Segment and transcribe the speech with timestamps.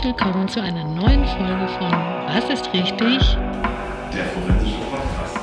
[0.00, 3.18] herzlich willkommen zu einer neuen Folge von Was ist richtig?
[4.14, 5.36] Der forensische Podcast.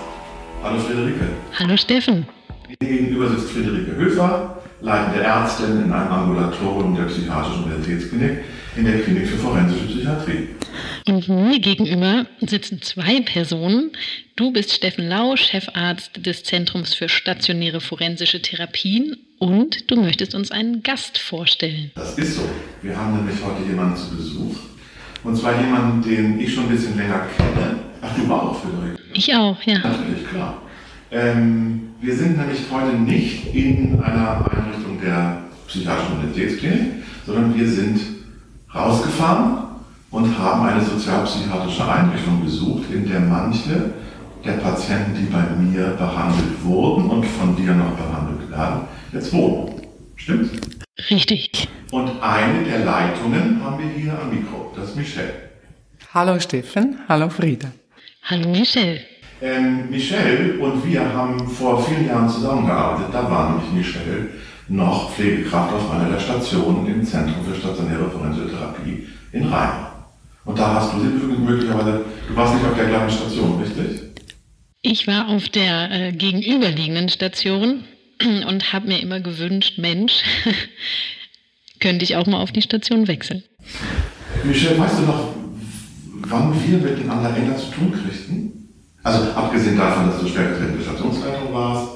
[0.64, 1.28] Hallo Friederike.
[1.60, 2.26] Hallo Steffen.
[2.68, 8.40] Mir gegenüber sitzt Friederike Höfer, leitende Ärztin in einem Ambulatorium der Psychiatrischen Universitätsklinik
[8.78, 10.50] in der Klinik für forensische Psychiatrie.
[11.08, 13.92] Und mir gegenüber sitzen zwei Personen.
[14.38, 20.52] Du bist Steffen Lau, Chefarzt des Zentrums für stationäre forensische Therapien und du möchtest uns
[20.52, 21.92] einen Gast vorstellen.
[21.96, 22.44] Das ist so.
[22.82, 24.56] Wir haben nämlich heute jemanden zu Besuch.
[25.24, 27.80] Und zwar jemanden, den ich schon ein bisschen länger kenne.
[28.02, 29.00] Ach, du auch, Friederike?
[29.14, 29.80] Ich auch, ja.
[29.80, 30.62] Natürlich, klar.
[31.12, 38.00] Ähm, wir sind nämlich heute nicht in einer Einrichtung der Psychiatrischen Universitätsklinik, sondern wir sind
[38.74, 39.58] rausgefahren
[40.12, 43.94] und haben eine sozialpsychiatrische Einrichtung besucht, in der manche
[44.46, 48.82] der Patienten, die bei mir behandelt wurden und von dir noch behandelt werden,
[49.18, 49.82] jetzt wohnen.
[50.16, 50.52] Stimmt?
[51.10, 51.68] Richtig.
[51.92, 55.34] Und eine der Leitungen haben wir hier am Mikro, das ist Michelle.
[56.14, 57.72] Hallo Steffen, hallo Frieda.
[58.24, 59.00] Hallo Michelle.
[59.42, 63.14] Ähm, Michelle und wir haben vor vielen Jahren zusammengearbeitet.
[63.14, 64.30] Da war nämlich Michelle
[64.68, 69.88] noch Pflegekraft auf einer der Stationen im Zentrum für stationäre forensische Therapie in Rhein.
[70.44, 74.02] Und da hast du sie möglicherweise, du warst nicht auf der gleichen Station, richtig?
[74.82, 77.84] Ich war auf der äh, gegenüberliegenden Station
[78.48, 80.24] und habe mir immer gewünscht, Mensch,
[81.80, 83.44] könnte ich auch mal auf die Station wechseln.
[84.44, 85.36] Michelle, weißt du noch,
[86.28, 88.48] wann wir miteinander enger zu tun kriegten?
[89.04, 91.92] Also abgesehen davon, dass du stellvertretende Stationsleitung warst,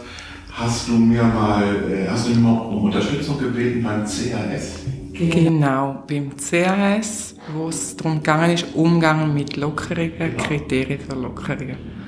[0.51, 4.79] hast du mir mal, äh, hast du mir mal um Unterstützung gebeten beim CAS?
[5.13, 12.00] Genau, beim CAS, wo es darum gegangen ist, Umgang mit Lockerungen, Kriterien für Lockerungen.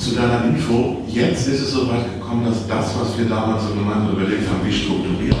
[0.00, 3.74] Zu deiner Info, jetzt ist es so weit gekommen, dass das, was wir damals so
[3.74, 5.36] gemeinsam überlegt haben, wie strukturiert,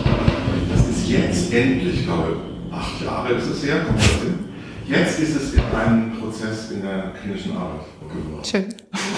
[0.70, 4.38] das ist jetzt endlich, glaube ich, acht Jahre ist es her, kommt das hin?
[4.86, 8.44] Jetzt ist es in einem Prozess in der klinischen Arbeit geworden.
[8.44, 8.66] Schön.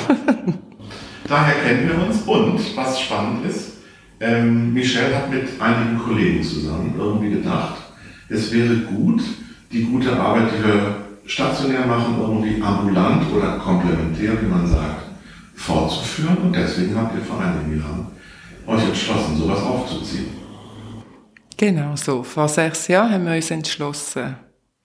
[1.27, 3.79] Daher kennen wir uns und, was spannend ist,
[4.21, 7.83] ähm, Michelle hat mit einigen Kollegen zusammen irgendwie gedacht,
[8.29, 9.21] es wäre gut,
[9.73, 15.02] die gute Arbeit, die wir stationär machen, irgendwie ambulant oder komplementär, wie man sagt,
[15.55, 16.39] fortzuführen.
[16.39, 18.07] Und deswegen habt ihr vor einigen Jahren
[18.67, 20.27] euch entschlossen, sowas aufzuziehen.
[21.57, 22.23] Genau so.
[22.23, 24.37] Vor sechs Jahren haben wir uns entschlossen,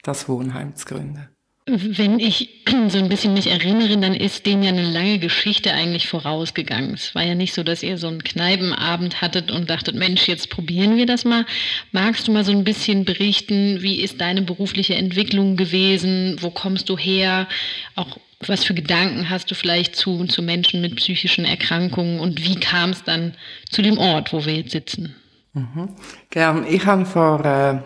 [0.04, 1.28] das Wohnheim zu gründen.
[1.70, 6.08] Wenn ich so ein bisschen mich erinnere, dann ist dem ja eine lange Geschichte eigentlich
[6.08, 6.94] vorausgegangen.
[6.94, 10.50] Es war ja nicht so, dass ihr so einen Kneipenabend hattet und dachtet, Mensch, jetzt
[10.50, 11.46] probieren wir das mal.
[11.92, 16.38] Magst du mal so ein bisschen berichten, wie ist deine berufliche Entwicklung gewesen?
[16.40, 17.50] Wo kommst du her?
[17.96, 22.60] Auch was für Gedanken hast du vielleicht zu, zu Menschen mit psychischen Erkrankungen und wie
[22.60, 23.34] kam es dann
[23.70, 25.16] zu dem Ort, wo wir jetzt sitzen?
[25.54, 25.96] Mhm.
[26.30, 26.66] Gern.
[26.70, 27.80] Ich habe vor äh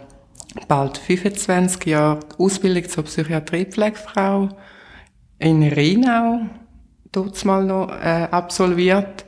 [0.68, 4.50] bald 25 Jahre Ausbildung zur Psychiatriepflegefrau
[5.40, 6.42] in Rheinau
[7.12, 9.26] dort mal noch äh, absolviert.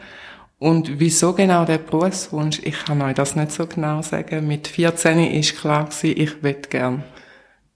[0.60, 2.60] Und wieso genau der Berufswunsch?
[2.64, 4.48] Ich kann euch das nicht so genau sagen.
[4.48, 7.04] Mit 14 ist klar gewesen, ich möchte gern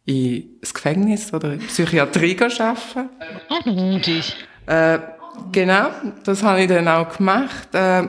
[0.08, 3.10] ins Gefängnis oder in Psychiatrie arbeiten.
[3.50, 4.34] Auch noch mutig.
[4.66, 5.00] Äh,
[5.52, 5.90] genau,
[6.24, 7.68] das habe ich dann auch gemacht.
[7.74, 8.08] Äh,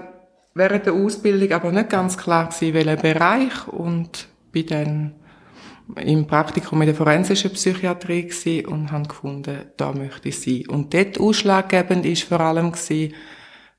[0.55, 5.15] während der Ausbildung aber nicht ganz klar gewesen, welcher Bereich und bin dann
[5.97, 10.65] im Praktikum in der forensischen Psychiatrie gewesen und habe gefunden, da möchte ich sein.
[10.69, 13.15] Und dort ausschlaggebend ist vor allem gewesen,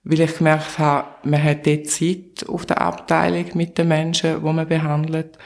[0.04, 4.52] weil ich gemerkt habe, man hat dort Zeit auf der Abteilung mit den Menschen, wo
[4.52, 5.38] man behandelt,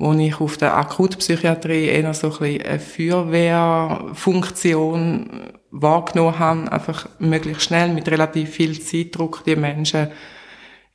[0.00, 7.64] wo ich auf der Akutpsychiatrie eher so ein bisschen eine Feuerwehrfunktion wahrgenommen habe, einfach möglichst
[7.64, 10.08] schnell mit relativ viel Zeitdruck die Menschen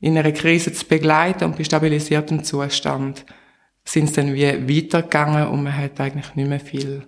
[0.01, 3.27] in einer Krise zu begleiten und bei stabilisiertem Zustand
[3.83, 7.03] sind es dann wie weitergegangen und man hat eigentlich nicht mehr viel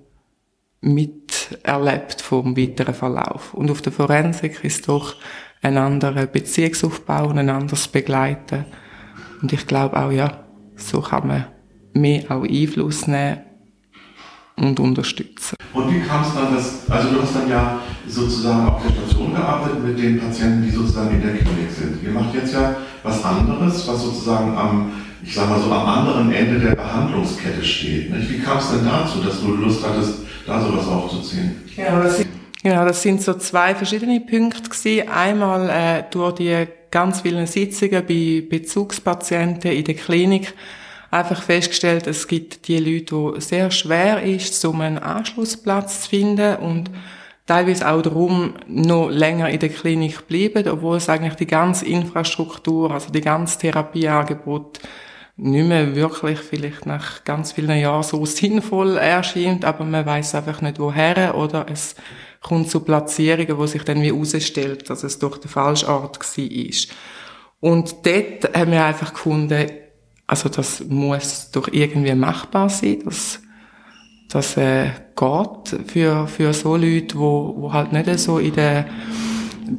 [0.82, 3.56] miterlebt vom weiteren Verlauf.
[3.56, 5.16] Und auf der Forensik ist doch
[5.64, 8.66] ein anderer Beziehungsaufbau und ein anderes Begleiten.
[9.42, 10.44] Und ich glaube auch, ja,
[10.76, 11.48] so kann man
[12.00, 13.40] mehr auch Einfluss nehmen
[14.56, 15.56] und unterstützen.
[15.74, 19.34] Und wie kam es dann, dass, also du hast dann ja sozusagen auf der Station
[19.34, 22.04] gearbeitet mit den Patienten, die sozusagen in der Klinik sind.
[22.04, 24.92] Ihr macht jetzt ja was anderes, was sozusagen am
[25.24, 28.10] ich sag mal so, am anderen Ende der Behandlungskette steht.
[28.12, 28.30] Nicht?
[28.32, 31.64] Wie kam es denn dazu, dass du Lust hattest, da sowas aufzuziehen?
[31.76, 32.30] Ja, das sind,
[32.64, 35.10] genau, das sind so zwei verschiedene Punkte gewesen.
[35.10, 40.54] Einmal äh, durch die ganz vielen Sitzungen bei Bezugspatienten in der Klinik
[41.12, 46.58] einfach festgestellt, es gibt die Leute, wo sehr schwer ist, um einen Anschlussplatz zu finden
[46.58, 46.92] und
[47.46, 52.92] teilweise auch darum noch länger in der Klinik bleiben, obwohl es eigentlich die ganze Infrastruktur,
[52.92, 54.80] also die ganze Therapieangebot
[55.38, 60.62] nicht mehr wirklich vielleicht nach ganz vielen Jahren so sinnvoll erscheint, aber man weiß einfach
[60.62, 61.96] nicht woher oder es
[62.42, 66.98] kommt zu Platzierungen, wo sich dann wie herausstellt, dass es doch der falsche Ort war.
[67.60, 69.70] Und dort haben wir einfach gefunden,
[70.28, 73.40] also das muss doch irgendwie machbar sein, dass
[74.30, 78.86] das äh, geht für, für so Leute, wo, wo halt nicht so in der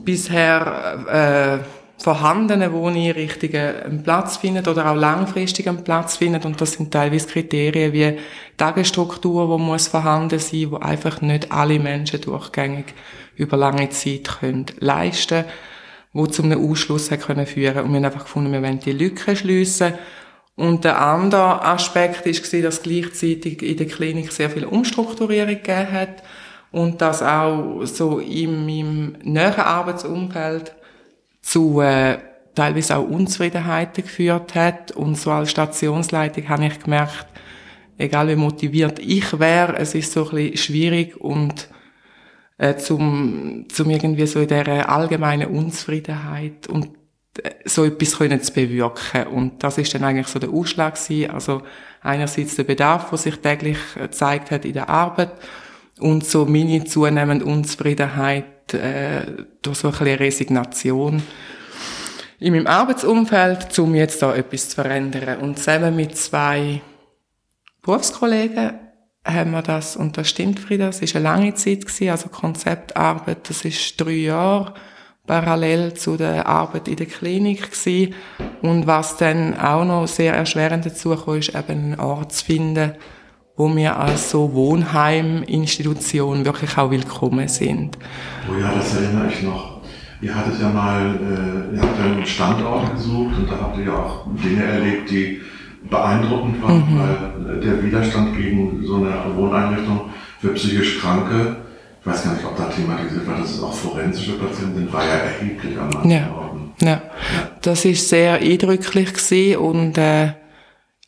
[0.05, 6.43] bisher äh, vorhandenen Wohneinrichtungen Platz finden oder auch langfristig einen Platz finden.
[6.45, 8.19] Und das sind teilweise Kriterien wie
[8.57, 12.95] Tagesstruktur, wo muss vorhanden sein, wo einfach nicht alle Menschen durchgängig
[13.37, 15.45] über lange Zeit können leisten
[16.13, 19.37] wo zu einem Ausschluss können führen Und wir haben einfach gefunden, wir wollen die Lücke
[19.37, 19.95] schliessen.
[20.59, 26.25] Und der andere Aspekt war, dass gleichzeitig in der Klinik sehr viel Umstrukturierung gegeben hat
[26.73, 30.75] und dass auch so in meinem näheren Arbeitsumfeld
[31.43, 32.19] zu äh,
[32.57, 34.91] teilweise auch Unzufriedenheiten geführt hat.
[34.91, 37.29] Und so als Stationsleitung habe ich gemerkt,
[37.97, 41.69] egal wie motiviert ich wäre, es ist so ein bisschen schwierig und
[42.57, 46.98] äh, zum, zum irgendwie so in dieser allgemeinen Unzufriedenheit und
[47.65, 49.27] so etwas können zu bewirken.
[49.29, 51.31] Und das ist dann eigentlich so der Ausschlag gewesen.
[51.31, 51.63] Also
[52.03, 55.33] einerseits der Bedarf, der sich täglich äh, gezeigt hat in der Arbeit
[56.01, 61.23] und so meine zunehmende Unzufriedenheit äh, durch so ein bisschen Resignation
[62.41, 65.41] in meinem Arbeitsumfeld, um jetzt da etwas zu verändern.
[65.41, 66.81] Und zusammen mit zwei
[67.83, 68.79] Berufskollegen
[69.25, 73.49] haben wir das, und das stimmt, Frieda, es ist eine lange Zeit gewesen, also Konzeptarbeit,
[73.49, 74.75] das ist drei Jahre
[75.29, 78.15] parallel zu der Arbeit in der Klinik gewesen.
[78.63, 82.95] Und was dann auch noch sehr erschwerend dazu kam, ist eben einen Ort zu finden,
[83.57, 87.97] wo wir als so Wohnheiminstitution wirklich auch willkommen sind.
[88.51, 89.79] Oh ja, das erinnere ich noch.
[90.21, 93.85] Ihr hattet ja mal, äh, ihr habt ja einen Standort gesucht und da habt ihr
[93.85, 95.41] ja auch Dinge erlebt, die
[95.89, 96.99] beeindruckend waren, mhm.
[96.99, 100.11] weil der Widerstand gegen so eine Wohneinrichtung
[100.41, 101.57] für psychisch Kranke,
[102.09, 105.05] ich weiß gar nicht, ob da thematisiert war, dass es auch forensische Patienten sind, war
[105.05, 106.53] ja erheblich an manchen ja.
[106.81, 106.89] Ja.
[106.89, 107.03] ja,
[107.63, 110.33] das ist sehr eindrücklich gewesen und äh,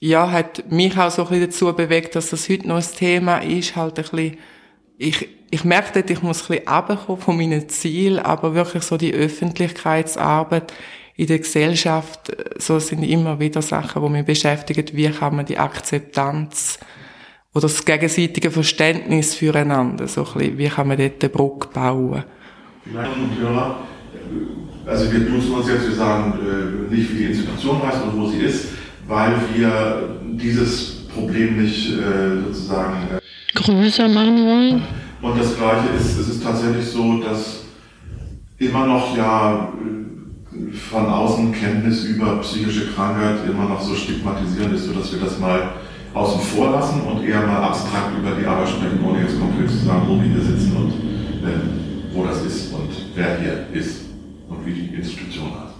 [0.00, 3.38] ja, hat mich auch so ein bisschen dazu bewegt, dass das heute noch ein Thema
[3.38, 4.37] ist, halt ein bisschen,
[4.99, 9.12] ich, ich merke ich muss ein bisschen runterkommen von meinen Zielen, aber wirklich so die
[9.12, 10.73] Öffentlichkeitsarbeit
[11.17, 15.58] in der Gesellschaft, so sind immer wieder Sachen, die mich beschäftigen, wie kann man die
[15.58, 16.79] Akzeptanz
[17.52, 22.25] oder das gegenseitige Verständnis füreinander, so ein bisschen, wie kann man dort eine Brücke bauen.
[23.41, 23.76] Hörer,
[24.87, 28.26] also wir tun uns jetzt, wir sagen äh, nicht, wie die Institution heißt und wo
[28.29, 28.69] sie ist,
[29.06, 34.82] weil wir dieses Problem nicht äh, sozusagen äh, größer machen wollen.
[35.20, 37.64] Und das Gleiche ist, es ist tatsächlich so, dass
[38.58, 39.73] immer noch ja
[40.91, 45.75] von außen Kenntnis über psychische Krankheit immer noch so stigmatisierend ist, sodass wir das mal
[46.14, 49.76] außen vor lassen und eher mal abstrakt über die Arbeit sprechen, ohne jetzt konkret zu
[49.76, 50.90] sagen, wo wir hier sitzen und
[51.46, 54.02] äh, wo das ist und wer hier ist
[54.48, 55.70] und wie die Institution heißt.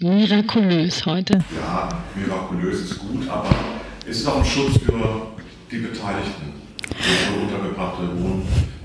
[0.00, 1.38] Mirakulös heute.
[1.56, 3.48] Ja, mirakulös ist gut, aber
[4.06, 5.28] es ist auch ein Schutz für
[5.70, 6.52] die Beteiligten,
[6.98, 8.02] für untergebrachte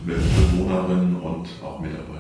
[0.06, 2.19] Bewohnerinnen und auch Mitarbeiter.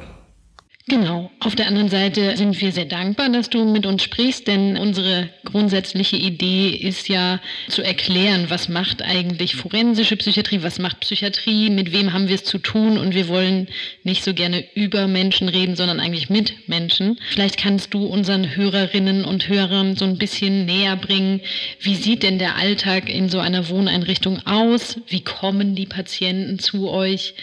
[0.89, 1.29] Genau.
[1.39, 5.29] Auf der anderen Seite sind wir sehr dankbar, dass du mit uns sprichst, denn unsere
[5.45, 11.93] grundsätzliche Idee ist ja zu erklären, was macht eigentlich forensische Psychiatrie, was macht Psychiatrie, mit
[11.93, 13.67] wem haben wir es zu tun und wir wollen
[14.03, 17.19] nicht so gerne über Menschen reden, sondern eigentlich mit Menschen.
[17.29, 21.41] Vielleicht kannst du unseren Hörerinnen und Hörern so ein bisschen näher bringen,
[21.81, 24.99] wie sieht denn der Alltag in so einer Wohneinrichtung aus?
[25.07, 27.35] Wie kommen die Patienten zu euch?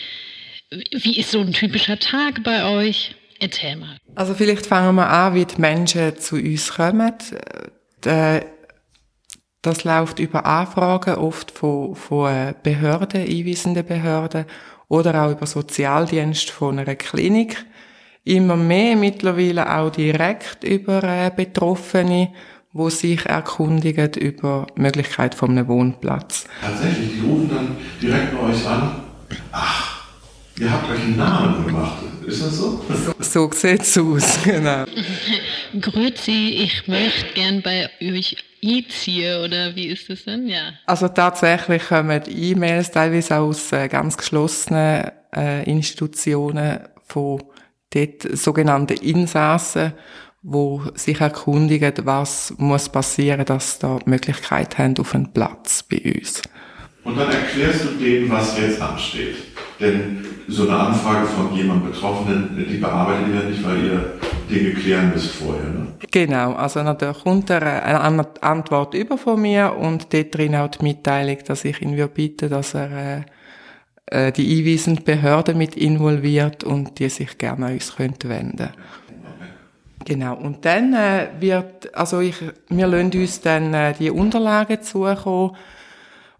[0.91, 3.15] Wie ist so ein typischer Tag bei euch?
[3.41, 3.99] Erzähl mal.
[4.15, 7.13] Also vielleicht fangen wir an, wie die Menschen zu uns kommen.
[8.05, 8.41] Äh,
[9.63, 14.45] das läuft über Anfragen, oft von, von Behörden, einweisenden Behörden
[14.89, 17.65] oder auch über Sozialdienst von einer Klinik.
[18.23, 22.33] Immer mehr mittlerweile auch direkt über Betroffene,
[22.73, 26.47] wo sich erkundigen über die Möglichkeit von einem Wohnplatz.
[26.61, 29.03] Tatsächlich, die rufen dann direkt bei euch an.
[29.51, 29.96] Ach,
[30.59, 32.03] Ihr habt euch einen Namen gemacht.
[32.27, 32.83] Ist das so?
[33.21, 34.85] So sieht es aus, genau.
[35.81, 40.49] Grüezi, ich möchte gern bei euch einziehen, oder wie ist das denn?
[40.49, 40.73] Ja.
[40.87, 47.43] Also tatsächlich kommen E-Mails teilweise aus äh, ganz geschlossenen äh, Institutionen von
[47.91, 49.93] dort sogenannten Insassen,
[50.43, 56.01] wo sich erkundigen, was muss passieren, dass da die Möglichkeit haben auf einen Platz bei
[56.15, 56.41] uns.
[57.05, 59.37] Und dann erklärst du denen, was jetzt ansteht.
[59.79, 64.13] Denn so eine Anfrage von jemandem Betroffenen, die bearbeitet ihr nicht, weil ihr
[64.49, 65.65] Dinge klären müsst vorher.
[65.65, 65.87] Ne?
[66.11, 70.85] Genau, also natürlich kommt er eine Antwort über von mir und dort drin auch die
[70.85, 73.25] Mitteilung, dass ich ihn bitten, dass er
[74.07, 78.71] äh, die einweisende Behörde mit involviert und die sich gerne an uns könnte wenden
[80.05, 80.37] Genau.
[80.37, 82.37] Und dann äh, wird, also ich,
[82.69, 85.57] wir lassen uns dann äh, die Unterlagen zukommen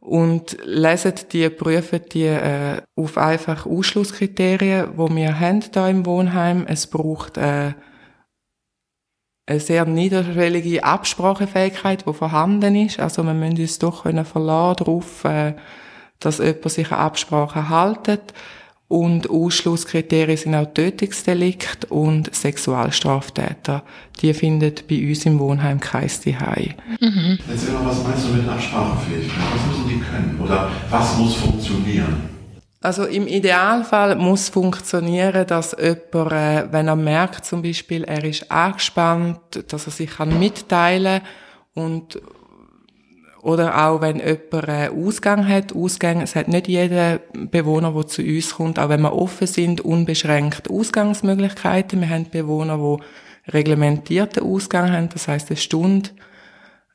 [0.07, 6.65] und lesen die, prüfen die äh, auf einfach Ausschlusskriterien, wo wir haben da im Wohnheim.
[6.69, 7.73] Es braucht äh,
[9.47, 13.01] eine sehr niederschwellige Absprachefähigkeit, die vorhanden ist.
[13.01, 15.55] Also wir müssen uns doch können darauf, äh,
[16.21, 18.33] dass jemand sich an Absprachen haltet.
[18.89, 23.83] Und Ausschlusskriterien sind auch Tötungsdelikt und Sexualstraftäter.
[24.21, 26.75] Die finden bei uns im Wohnheim kein Zuhause.
[27.01, 27.39] Mhm.
[27.51, 29.43] Erzähl mal, was meinst du mit Absprachefähigkeit?
[29.55, 30.41] Was müssen die können?
[30.41, 32.37] Oder was muss funktionieren?
[32.81, 38.49] Also im Idealfall muss funktionieren, dass jemand, äh, wenn er merkt zum Beispiel, er ist
[38.49, 41.23] angespannt, dass er sich kann mitteilen
[41.75, 42.21] und
[43.47, 48.21] oder auch wenn jemand einen Ausgang hat, Ausgang, es hat nicht jeder Bewohner, der zu
[48.23, 52.01] uns kommt, auch wenn wir offen sind, unbeschränkt Ausgangsmöglichkeiten.
[52.01, 56.11] Wir haben Bewohner, die reglementierten Ausgang haben, das heißt eine Stunde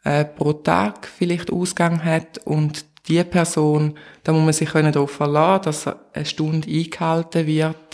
[0.03, 2.39] äh, pro Tag vielleicht Ausgang hat.
[2.43, 7.90] Und die Person, da muss man sich darauf verlassen, dass eine Stunde eingehalten wird,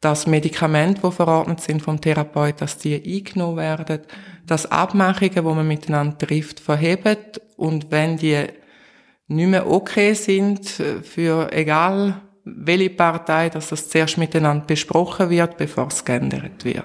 [0.00, 4.00] dass Medikamente, die verordnet sind vom Therapeut, dass die eingenommen werden,
[4.46, 8.44] dass Abmachungen, die man miteinander trifft, verhebt und wenn die
[9.28, 15.88] nicht mehr okay sind, für egal welche Partei, dass das zuerst miteinander besprochen wird, bevor
[15.88, 16.84] es geändert wird.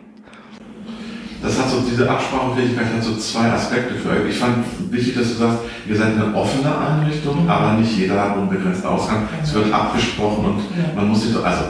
[1.42, 4.30] Das hat so, diese Absprachefähigkeit hat so zwei Aspekte für euch.
[4.30, 8.38] Ich fand wichtig, dass du sagst, ihr seid eine offene Einrichtung, aber nicht jeder hat
[8.38, 9.28] unbegrenzt Ausgang.
[9.42, 11.66] Es wird abgesprochen und man muss sich, so, also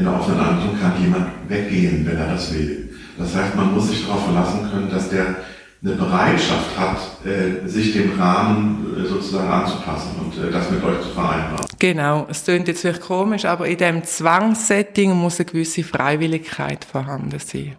[0.00, 2.88] in offenen Einrichtung kann jemand weggehen, wenn er das will.
[3.18, 5.36] Das heißt, man muss sich darauf verlassen können, dass der
[5.82, 11.00] eine Bereitschaft hat, äh, sich dem Rahmen äh, sozusagen anzupassen und äh, das mit euch
[11.00, 11.66] zu vereinbaren.
[11.78, 17.38] Genau, es klingt jetzt vielleicht komisch, aber in dem Zwangssetting muss eine gewisse Freiwilligkeit vorhanden
[17.38, 17.76] sein.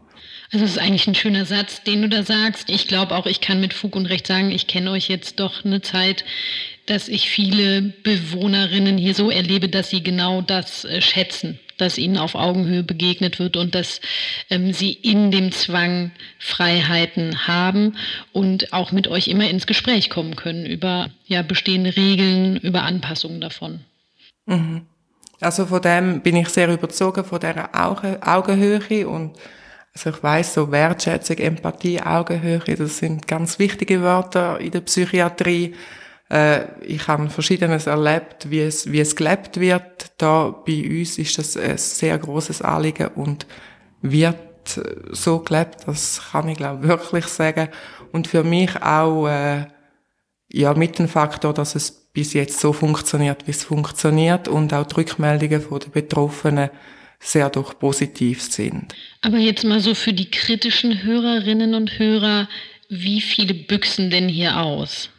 [0.52, 2.70] Also das ist eigentlich ein schöner Satz, den du da sagst.
[2.70, 5.64] Ich glaube auch, ich kann mit Fug und Recht sagen, ich kenne euch jetzt doch
[5.64, 6.26] eine Zeit,
[6.88, 12.18] dass ich viele Bewohnerinnen hier so erlebe, dass sie genau das äh, schätzen, dass ihnen
[12.18, 14.02] auf Augenhöhe begegnet wird und dass
[14.50, 17.98] ähm, sie in dem Zwang Freiheiten haben
[18.32, 23.42] und auch mit euch immer ins Gespräch kommen können über ja, bestehende Regeln, über Anpassungen
[23.42, 23.82] davon.
[24.46, 24.84] Mhm.
[25.40, 29.36] Also von dem bin ich sehr überzogen, von dieser Augenhöhe und
[29.94, 35.74] also ich weiß so Wertschätzung, Empathie, Augenhöhe, das sind ganz wichtige Wörter in der Psychiatrie.
[36.32, 40.12] Äh, ich habe Verschiedenes erlebt, wie es, wie es gelebt wird.
[40.18, 43.46] Da bei uns ist das ein sehr großes Anliegen und
[44.02, 44.38] wird
[45.12, 47.70] so gelebt, das kann ich glaube wirklich sagen.
[48.12, 49.66] Und für mich auch äh,
[50.52, 54.86] ja mit dem Faktor, dass es bis jetzt so funktioniert, wie es funktioniert und auch
[54.86, 56.70] die Rückmeldungen von den Betroffenen
[57.20, 58.94] sehr doch positiv sind.
[59.22, 62.50] Aber jetzt mal so für die kritischen Hörerinnen und Hörer,
[62.90, 65.10] wie viele büchsen denn hier aus?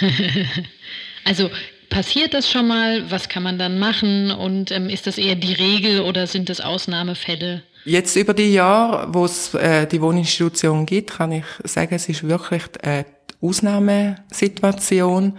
[1.24, 1.50] also
[1.90, 3.10] passiert das schon mal?
[3.10, 4.30] Was kann man dann machen?
[4.30, 7.62] Und ähm, ist das eher die Regel oder sind das Ausnahmefälle?
[7.84, 12.28] Jetzt über die Jahre, wo es äh, die Wohninstitution gibt, kann ich sagen, es ist
[12.28, 13.06] wirklich eine
[13.40, 15.38] Ausnahmesituation.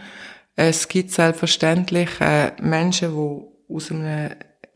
[0.56, 4.32] Es gibt selbstverständlich äh, Menschen, die aus einem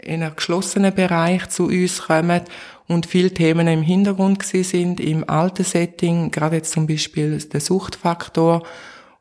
[0.05, 2.41] in einem geschlossenen Bereich zu uns kommen
[2.87, 8.63] und viele Themen im Hintergrund sind im alten Setting, gerade jetzt zum Beispiel der Suchtfaktor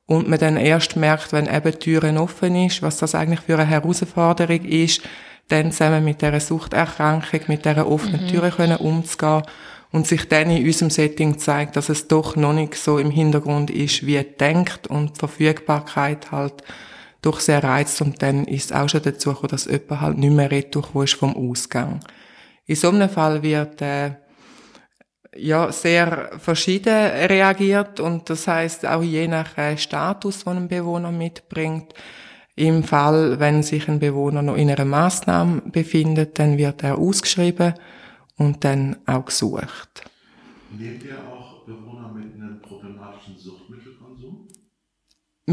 [0.06, 3.66] und man dann erst merkt, wenn eben Türen offen ist, was das eigentlich für eine
[3.66, 5.02] Herausforderung ist,
[5.48, 8.28] dann zusammen mit dieser Suchterkrankung, mit dieser offenen mhm.
[8.28, 9.42] Türe können umzugehen
[9.92, 13.70] und sich dann in unserem Setting zeigt, dass es doch noch nicht so im Hintergrund
[13.70, 16.62] ist, wie denkt und die Verfügbarkeit halt
[17.20, 20.32] doch sehr reizt und dann ist es auch schon dazu gekommen, dass jemand halt nicht
[20.32, 22.00] mehr retour ist vom Ausgang.
[22.66, 24.12] In so einem Fall wird äh,
[25.36, 31.12] ja sehr verschieden reagiert und das heißt auch je nach äh, Status, den ein Bewohner
[31.12, 31.94] mitbringt.
[32.54, 37.74] Im Fall, wenn sich ein Bewohner noch in einer Maßnahme befindet, dann wird er ausgeschrieben
[38.36, 40.04] und dann auch gesucht.
[40.70, 44.48] Nehmt ihr auch Bewohner mit einem problematischen Suchtmittelkonsum?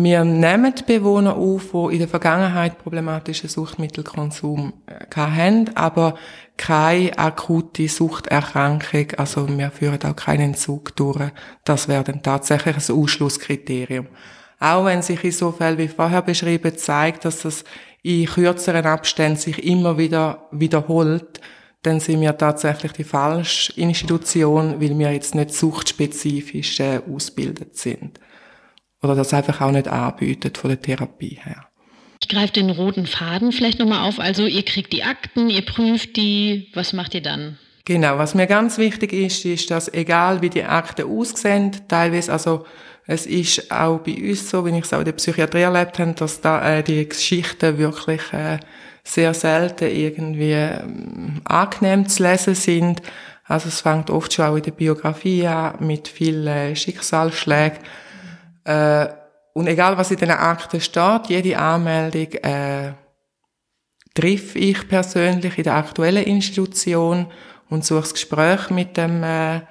[0.03, 6.15] Wir nehmen Bewohner auf, die in der Vergangenheit problematischen Suchtmittelkonsum äh, hatten, aber
[6.58, 11.32] keine akute Suchterkrankung, also wir führen auch keinen Entzug durch.
[11.65, 14.08] Das wäre dann tatsächlich ein Ausschlusskriterium.
[14.60, 17.63] Auch wenn sich in so Fällen wie vorher beschrieben zeigt, dass das
[18.01, 21.41] in kürzeren Abständen sich immer wieder wiederholt,
[21.82, 28.20] dann sind wir tatsächlich die falsche Institution, weil wir jetzt nicht suchtspezifisch äh, ausgebildet sind.
[29.01, 31.65] Oder das einfach auch nicht anbieten von der Therapie her.
[32.22, 34.20] Ich greife den roten Faden vielleicht nochmal auf.
[34.20, 36.70] Also ihr kriegt die Akten, ihr prüft die.
[36.74, 37.58] Was macht ihr dann?
[37.86, 42.65] Genau, was mir ganz wichtig ist, ist, dass egal wie die Akten aussehen, teilweise, also
[43.08, 46.13] es ist auch bei uns so, wenn ich es auch in der Psychiatrie erlebt habe,
[46.13, 48.60] dass da äh, die Geschichten wirklich äh,
[49.03, 53.01] sehr selten irgendwie ähm, angenehm zu lesen sind.
[53.46, 57.79] Also es fängt oft schon auch in der Biografie an mit vielen Schicksalsschlägen.
[58.63, 59.07] Äh,
[59.53, 62.93] und egal was in den Akten steht, jede Anmeldung äh,
[64.13, 67.27] treffe ich persönlich in der aktuellen Institution
[67.69, 69.61] und suche das Gespräch mit dem äh,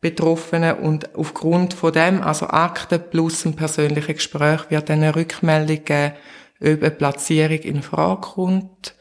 [0.00, 5.84] Betroffenen und aufgrund von dem, also Akten plus ein persönliches Gespräch, wird dann eine Rückmeldung
[5.84, 6.14] geben,
[6.60, 8.94] ob eine Platzierung in Frage kommt.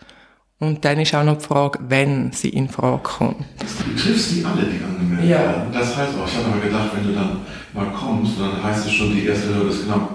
[0.59, 3.43] Und dann ist auch noch die Frage, wenn sie in Frage kommt.
[3.59, 5.39] Du triffst die alle, die angemeldet ja.
[5.39, 5.73] werden.
[5.73, 7.41] Das heißt auch, ich habe mir gedacht, wenn du dann
[7.73, 10.09] mal kommst, dann heißt es schon, die erste Hürde ist genau.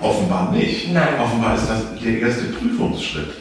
[0.00, 0.92] Offenbar nicht.
[0.92, 1.20] Nein.
[1.20, 3.34] Offenbar ist das der erste Prüfungsschritt.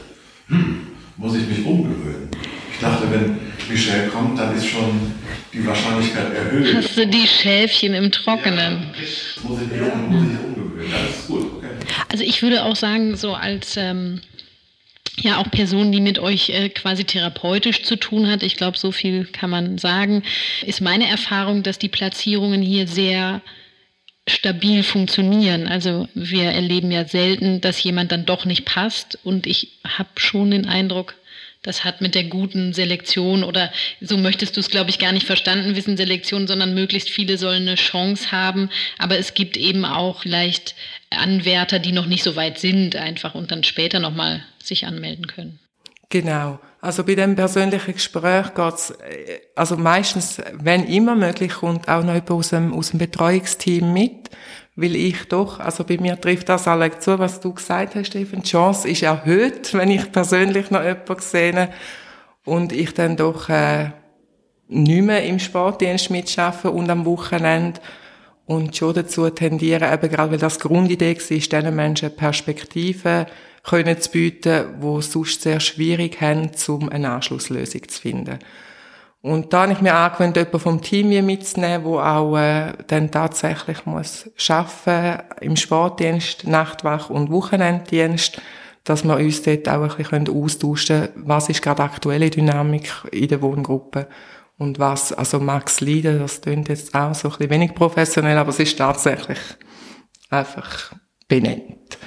[0.48, 2.30] Hm, muss ich mich umgewöhnen.
[2.72, 3.38] Ich dachte, wenn
[3.70, 5.14] Michelle kommt, dann ist schon
[5.52, 6.76] die Wahrscheinlichkeit erhöht.
[6.76, 8.94] Hast du die Schäfchen im Trockenen?
[8.94, 10.92] Ja, muss ich mich, um, muss ich umgewöhnen.
[10.92, 11.68] Das ist gut, okay.
[12.12, 14.22] Also ich würde auch sagen, so als ähm,
[15.18, 18.92] ja auch Person, die mit euch äh, quasi therapeutisch zu tun hat, ich glaube, so
[18.92, 20.24] viel kann man sagen,
[20.66, 23.42] ist meine Erfahrung, dass die Platzierungen hier sehr
[24.28, 25.68] stabil funktionieren.
[25.68, 30.52] Also wir erleben ja selten, dass jemand dann doch nicht passt und ich habe schon
[30.52, 31.16] den Eindruck,
[31.62, 35.26] das hat mit der guten Selektion oder so möchtest du es, glaube ich, gar nicht
[35.26, 38.70] verstanden wissen, Selektion, sondern möglichst viele sollen eine Chance haben.
[38.98, 40.76] Aber es gibt eben auch vielleicht
[41.10, 45.60] Anwärter, die noch nicht so weit sind, einfach und dann später nochmal sich anmelden können.
[46.10, 46.60] Genau.
[46.80, 52.14] Also bei dem persönlichen Gespräch geht's, äh, also meistens, wenn immer möglich, kommt auch noch
[52.14, 54.30] jemand aus dem, aus dem Betreuungsteam mit,
[54.76, 58.42] weil ich doch, also bei mir trifft das alle zu, was du gesagt hast, Stefan.
[58.42, 61.70] Die Chance ist erhöht, wenn ich persönlich noch jemanden sehe
[62.46, 63.90] und ich dann doch äh,
[64.68, 67.82] nicht mehr im Sportdienst mitarbeite und am Wochenende
[68.46, 73.26] und schon dazu tendieren, eben gerade weil das Grundidee war, diesen Menschen Perspektiven
[73.64, 78.40] können zu bieten, wo sonst sehr schwierig haben, um eine Anschlusslösung zu finden.
[79.22, 83.86] Und da habe ich mir angewöhnt, jemanden vom Team mitzunehmen, wo auch äh, dann tatsächlich
[83.86, 88.42] muss arbeiten im Sportdienst, Nachtwach und Wochenenddienst,
[88.84, 93.30] dass wir uns dort auch ein bisschen austauschen können, was ist gerade aktuelle Dynamik in
[93.30, 94.10] der Wohngruppe
[94.58, 98.50] und was, also Max leiden, das klingt jetzt auch so ein bisschen wenig professionell, aber
[98.50, 99.40] es ist tatsächlich
[100.30, 100.94] einfach
[101.30, 101.98] benannt.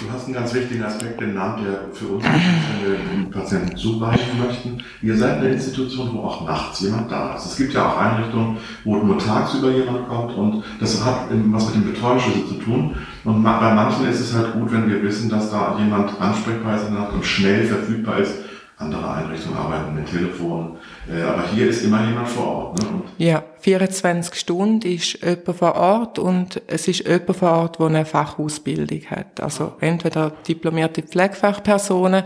[0.00, 4.38] Du hast einen ganz wichtigen Aspekt genannt, der für uns wenn wir den Patienten zuweisen
[4.42, 4.82] möchten.
[5.02, 7.44] Ihr seid eine Institution, wo auch nachts jemand da ist.
[7.44, 11.74] Es gibt ja auch Einrichtungen, wo nur tagsüber jemand kommt und das hat was mit
[11.74, 12.96] dem Betreuungsschlüssel zu tun.
[13.24, 16.86] Und bei manchen ist es halt gut, wenn wir wissen, dass da jemand ansprechbar ist
[16.88, 18.49] und schnell verfügbar ist
[18.80, 20.78] andere Einrichtungen arbeiten mit Telefon.
[21.08, 22.82] Äh, aber hier ist immer jemand vor Ort.
[22.82, 23.02] Ne?
[23.18, 28.06] Ja, 24 Stunden ist jemand vor Ort und es ist jemand vor Ort, der eine
[28.06, 29.40] Fachausbildung hat.
[29.40, 32.24] Also entweder diplomierte Pflegefachpersonen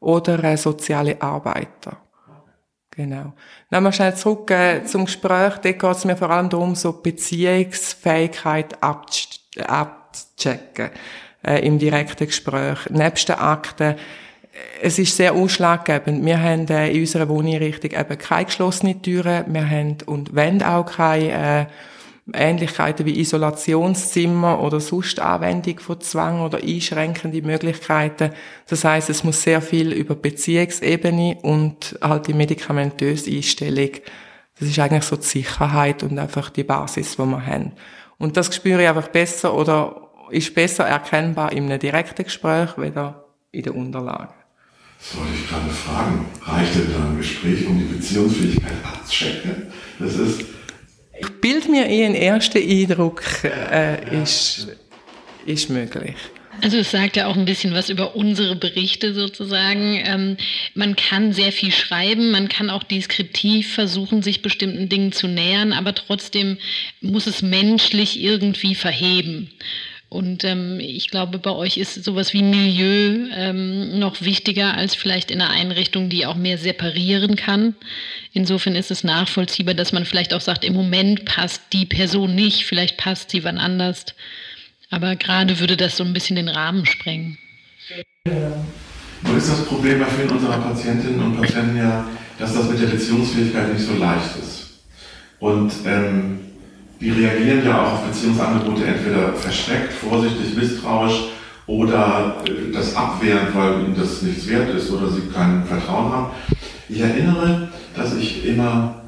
[0.00, 1.96] oder soziale Arbeiter.
[2.90, 3.32] Genau.
[3.70, 5.54] Wir schnell zurück äh, zum Gespräch.
[5.54, 10.90] Dort geht es mir vor allem darum, so Beziehungsfähigkeit abzuchecken
[11.42, 12.90] äh, im direkten Gespräch.
[12.90, 13.96] Nebst den Akten
[14.82, 16.24] es ist sehr ausschlaggebend.
[16.24, 19.52] Wir haben äh, in unserer Wohneinrichtung eben keine geschlossenen Türen.
[19.52, 21.66] Wir haben und wollen auch keine äh,
[22.32, 28.30] Ähnlichkeiten wie Isolationszimmer oder sonst Anwendung von Zwang oder einschränkende Möglichkeiten.
[28.68, 33.90] Das heißt, es muss sehr viel über Beziehungsebene und halt die medikamentöse Einstellung.
[34.58, 37.72] Das ist eigentlich so die Sicherheit und einfach die Basis, die wir haben.
[38.18, 43.24] Und das spüre ich einfach besser oder ist besser erkennbar in einem direkten Gespräch, weder
[43.50, 44.43] in der Unterlage.
[45.04, 46.26] Das wollte ich gerade fragen.
[46.42, 49.66] Reicht denn da ein Gespräch, um die Beziehungsfähigkeit abzuchecken?
[49.98, 50.44] Das ist.
[51.20, 54.68] Ich bilde mir eh einen ersten Eindruck, äh, ist,
[55.46, 56.16] ist möglich.
[56.62, 60.00] Also es sagt ja auch ein bisschen was über unsere Berichte sozusagen.
[60.04, 60.36] Ähm,
[60.74, 65.72] man kann sehr viel schreiben, man kann auch deskriptiv versuchen, sich bestimmten Dingen zu nähern,
[65.72, 66.58] aber trotzdem
[67.00, 69.50] muss es menschlich irgendwie verheben.
[70.14, 75.32] Und ähm, ich glaube, bei euch ist sowas wie Milieu ähm, noch wichtiger als vielleicht
[75.32, 77.74] in einer Einrichtung, die auch mehr separieren kann.
[78.32, 82.64] Insofern ist es nachvollziehbar, dass man vielleicht auch sagt, im Moment passt die Person nicht,
[82.64, 84.04] vielleicht passt sie wann anders.
[84.88, 87.36] Aber gerade würde das so ein bisschen den Rahmen sprengen.
[88.24, 92.86] Nun ist das Problem bei vielen unserer Patientinnen und Patienten ja, dass das mit der
[92.86, 94.78] Beziehungsfähigkeit nicht so leicht ist.
[95.40, 96.53] Und ähm,
[97.04, 101.24] die reagieren ja auch auf Beziehungsangebote entweder verschreckt, vorsichtig, misstrauisch
[101.66, 106.26] oder äh, das abwehrend, weil ihnen das nichts wert ist oder sie kein Vertrauen haben.
[106.88, 109.02] Ich erinnere, dass ich immer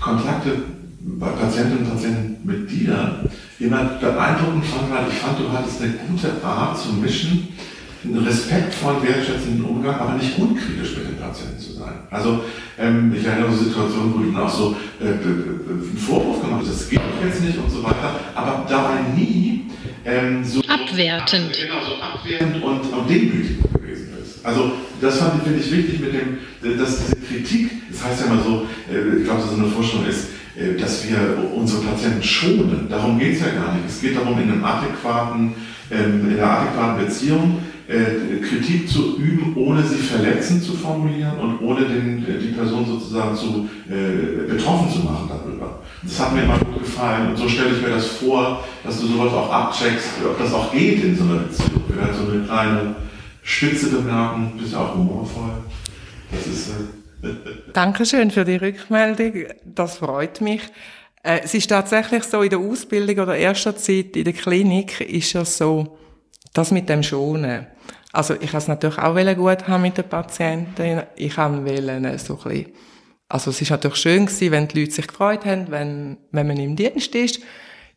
[0.00, 0.62] Kontakte
[1.00, 3.28] bei Patientinnen und Patienten mit dir
[3.58, 7.48] immer beeindruckend fand, weil ich fand, du hattest eine gute Art zu mischen,
[8.04, 11.94] einen respektvollen, wertschätzenden Umgang, aber nicht unkritisch mit den Patienten zu sein.
[12.10, 12.44] Also
[12.78, 17.00] ähm, ich erinnere Situationen, wo dann auch so äh, einen Vorwurf gemacht hast, das geht
[17.24, 19.66] jetzt nicht und so weiter, aber dabei nie
[20.04, 21.52] ähm, so abwertend.
[21.52, 24.44] Genau, so abwertend und, und demütig gewesen ist.
[24.44, 28.42] Also das fand finde ich wichtig mit dem, dass diese Kritik, das heißt ja immer
[28.42, 31.18] so, äh, ich glaube, so eine Vorstellung ist, äh, dass wir
[31.54, 32.86] unsere Patienten schonen.
[32.88, 33.86] Darum geht es ja gar nicht.
[33.88, 35.54] Es geht darum, in, einem adäquaten,
[35.90, 41.60] ähm, in einer adäquaten Beziehung äh, Kritik zu üben, ohne sie verletzend zu formulieren und
[41.60, 45.80] ohne den, die Person sozusagen zu, äh, betroffen zu machen darüber.
[46.02, 49.06] Das hat mir immer gut gefallen und so stelle ich mir das vor, dass du
[49.06, 51.82] sowas auch abcheckst, ob das auch geht in so einer Beziehung.
[51.88, 52.96] Wir werden so eine kleine
[53.42, 55.52] Spitze bemerken, bist ja auch humorvoll.
[56.30, 56.70] Das ist.
[57.22, 57.28] Äh,
[57.72, 59.44] Dankeschön für die Rückmeldung.
[59.64, 60.62] Das freut mich.
[61.22, 65.32] Äh, es ist tatsächlich so, in der Ausbildung oder erster Zeit in der Klinik ist
[65.32, 65.98] ja so,
[66.52, 67.66] das mit dem Schonen.
[68.12, 71.02] Also ich es natürlich auch gut haben mit den Patienten.
[71.16, 72.72] Ich habe wollen so ein bisschen,
[73.28, 76.58] also es ist natürlich schön gewesen, wenn die Leute sich gefreut haben, wenn, wenn man
[76.58, 77.40] im Dienst ist.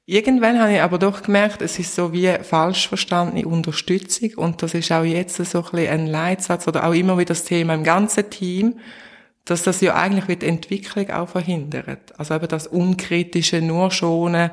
[0.08, 4.76] Irgendwann habe ich aber doch gemerkt, es ist so wie falsch verstandene Unterstützung und das
[4.76, 7.84] ist auch jetzt so ein bisschen ein Leitsatz oder auch immer wieder das Thema im
[7.84, 8.76] ganzen Team,
[9.46, 12.18] dass das ja eigentlich die Entwicklung auch verhindert.
[12.20, 14.52] Also eben das unkritische nur schonen,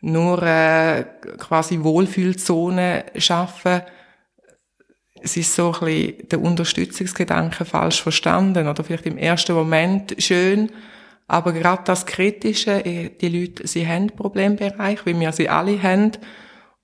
[0.00, 1.04] nur äh,
[1.38, 3.82] quasi Wohlfühlzone schaffen.
[5.20, 10.70] Es ist so ein bisschen der Unterstützungsgedanke falsch verstanden oder vielleicht im ersten Moment schön,
[11.26, 16.12] aber gerade das Kritische, äh, die Leute, sie haben Problembereich, wie wir sie alle haben.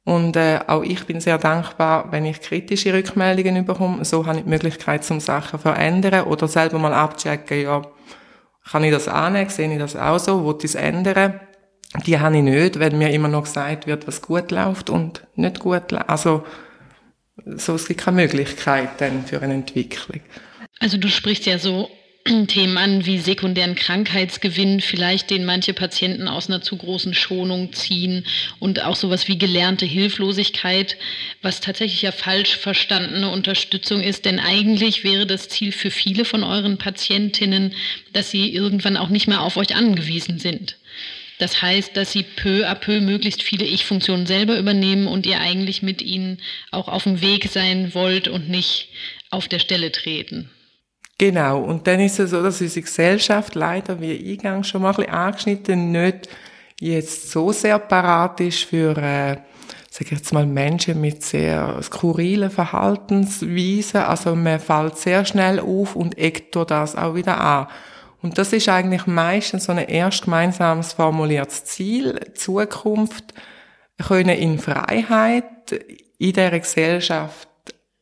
[0.06, 4.04] Und äh, auch ich bin sehr dankbar, wenn ich kritische Rückmeldungen bekomme.
[4.04, 7.82] So habe ich die Möglichkeit, zum Sachen zu verändern oder selber mal abchecken, ja,
[8.70, 11.40] kann ich das annehmen, sehe ich das auch so, will ich es ändern
[12.06, 15.60] die habe ich nicht, wenn mir immer noch gesagt wird, was gut läuft und nicht
[15.60, 16.08] gut läuft.
[16.08, 16.44] Also,
[17.44, 20.20] so, es gibt keine Möglichkeit dann für eine Entwicklung.
[20.80, 21.90] Also du sprichst ja so
[22.48, 28.24] Themen an wie sekundären Krankheitsgewinn, vielleicht den manche Patienten aus einer zu großen Schonung ziehen
[28.60, 30.96] und auch sowas wie gelernte Hilflosigkeit,
[31.42, 36.44] was tatsächlich ja falsch verstandene Unterstützung ist, denn eigentlich wäre das Ziel für viele von
[36.44, 37.72] euren Patientinnen,
[38.12, 40.76] dass sie irgendwann auch nicht mehr auf euch angewiesen sind.
[41.38, 45.82] Das heißt, dass sie peu à peu möglichst viele Ich-Funktionen selber übernehmen und ihr eigentlich
[45.82, 46.38] mit ihnen
[46.70, 48.88] auch auf dem Weg sein wollt und nicht
[49.30, 50.50] auf der Stelle treten.
[51.18, 51.60] Genau.
[51.60, 55.12] Und dann ist es so, dass unsere Gesellschaft leider, wie eingangs schon mal ein bisschen
[55.12, 56.28] angeschnitten, nicht
[56.80, 59.36] jetzt so sehr parat ist für, äh,
[59.90, 64.00] sag ich jetzt mal, Menschen mit sehr skurrilen Verhaltensweisen.
[64.00, 67.66] Also man fällt sehr schnell auf und eckt durch das auch wieder an.
[68.24, 73.34] Und das ist eigentlich meistens so ein erst gemeinsames formuliertes Ziel, Zukunft
[74.02, 75.72] können in Freiheit
[76.16, 77.46] in dieser Gesellschaft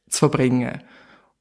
[0.09, 0.81] zu verbringen.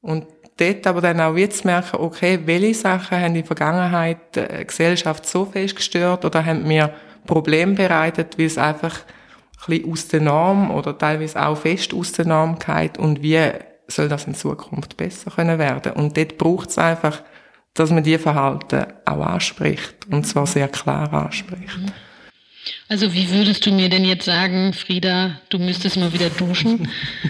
[0.02, 0.26] Und
[0.58, 5.28] dort aber dann auch jetzt merken, okay, welche Sachen haben in der Vergangenheit die Gesellschaft
[5.28, 6.91] so fest gestört oder haben mir
[7.28, 9.02] Probleme bereitet, wie es einfach
[9.67, 13.48] ein bisschen aus der Norm oder teilweise auch fest aus der Norm geht und wie
[13.88, 15.91] soll das in Zukunft besser können werden.
[15.91, 17.22] Und dort braucht es einfach
[17.74, 21.80] dass man die Verhalten auch anspricht und zwar sehr klar anspricht.
[22.90, 26.90] Also wie würdest du mir denn jetzt sagen, Frieda, du müsstest mal wieder duschen?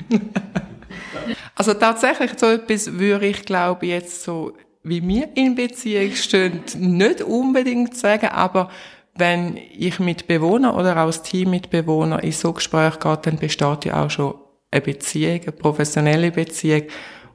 [1.55, 7.21] also tatsächlich so etwas würde ich glaube jetzt so, wie wir in Beziehung stehen, nicht
[7.21, 8.69] unbedingt sagen, aber
[9.13, 13.37] wenn ich mit Bewohnern oder auch das Team mit Bewohnern in so Gespräch gehe, dann
[13.37, 14.33] besteht ja auch schon
[14.71, 16.83] eine Beziehung, eine professionelle Beziehung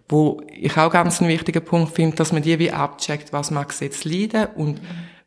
[0.09, 3.71] wo ich auch ganz einen wichtigen Punkt finde, dass man die wie abcheckt, was mag
[3.71, 4.81] es jetzt leiden und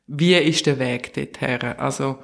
[0.08, 1.78] wie ist der Weg dorthin.
[1.78, 2.20] Also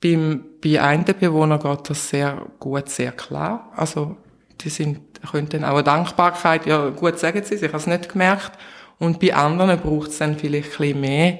[0.00, 3.72] beim, bei einem Bewohner geht das sehr gut, sehr klar.
[3.74, 4.16] Also
[4.60, 8.12] die sind, können dann auch eine Dankbarkeit, ja gut sagen sie, ich habe es nicht
[8.12, 8.52] gemerkt.
[8.98, 11.38] Und bei anderen braucht es dann vielleicht ein bisschen mehr,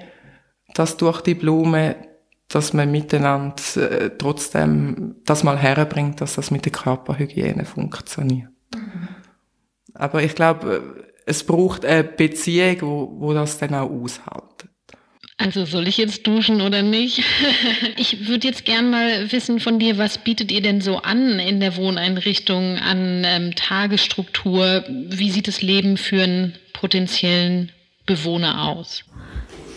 [0.75, 1.97] dass durch die Blume,
[2.49, 8.51] dass man miteinander äh, trotzdem das mal herbringt, dass das mit der Körperhygiene funktioniert.
[8.75, 9.18] Mhm.
[9.95, 14.69] Aber ich glaube, es braucht eine Beziehung, wo, wo das dann auch aushält.
[15.41, 17.23] Also soll ich jetzt duschen oder nicht?
[17.97, 21.61] Ich würde jetzt gern mal wissen von dir, was bietet ihr denn so an in
[21.61, 24.85] der Wohneinrichtung an ähm, Tagesstruktur?
[24.89, 27.73] Wie sieht das Leben für einen potenziellen
[28.07, 29.05] Bewohner aus?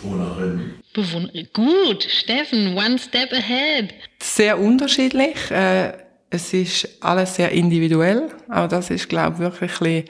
[0.02, 0.74] Bewohnerin.
[0.92, 1.30] Bewohner.
[1.52, 3.92] Gut, Steffen, one step ahead.
[4.20, 5.50] Sehr unterschiedlich.
[5.50, 5.92] Äh,
[6.32, 10.04] es ist alles sehr individuell, aber das ist, glaube ich, wirklich ein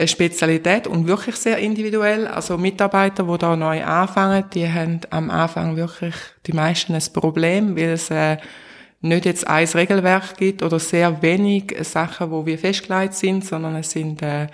[0.00, 2.26] eine Spezialität und wirklich sehr individuell.
[2.26, 6.14] Also Mitarbeiter, die da neu anfangen, die haben am Anfang wirklich
[6.46, 8.38] die meisten ein Problem, weil es äh,
[9.02, 13.90] nicht jetzt ein Regelwerk gibt oder sehr wenig Sachen, wo wir festgelegt sind, sondern es
[13.90, 14.46] sind äh,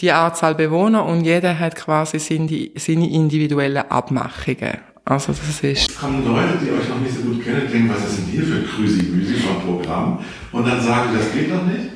[0.00, 4.78] die Anzahl Bewohner und jeder hat quasi seine, seine individuellen Abmachungen.
[5.08, 5.90] Also das ist...
[5.90, 8.42] Es kommen Leute, die euch noch nicht so gut kennen, denken, was ist denn hier
[8.42, 10.18] für Krüsi-Müsi vom Programm?
[10.52, 11.88] Und dann sagen, das geht doch nicht.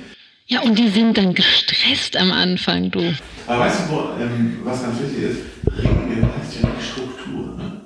[0.47, 3.15] Ja, und die sind dann gestresst am Anfang, du.
[3.47, 5.39] Aber weißt du, wo, ähm, was ganz wichtig ist?
[5.77, 7.55] Regeln heißt ja die Struktur.
[7.59, 7.83] Ne?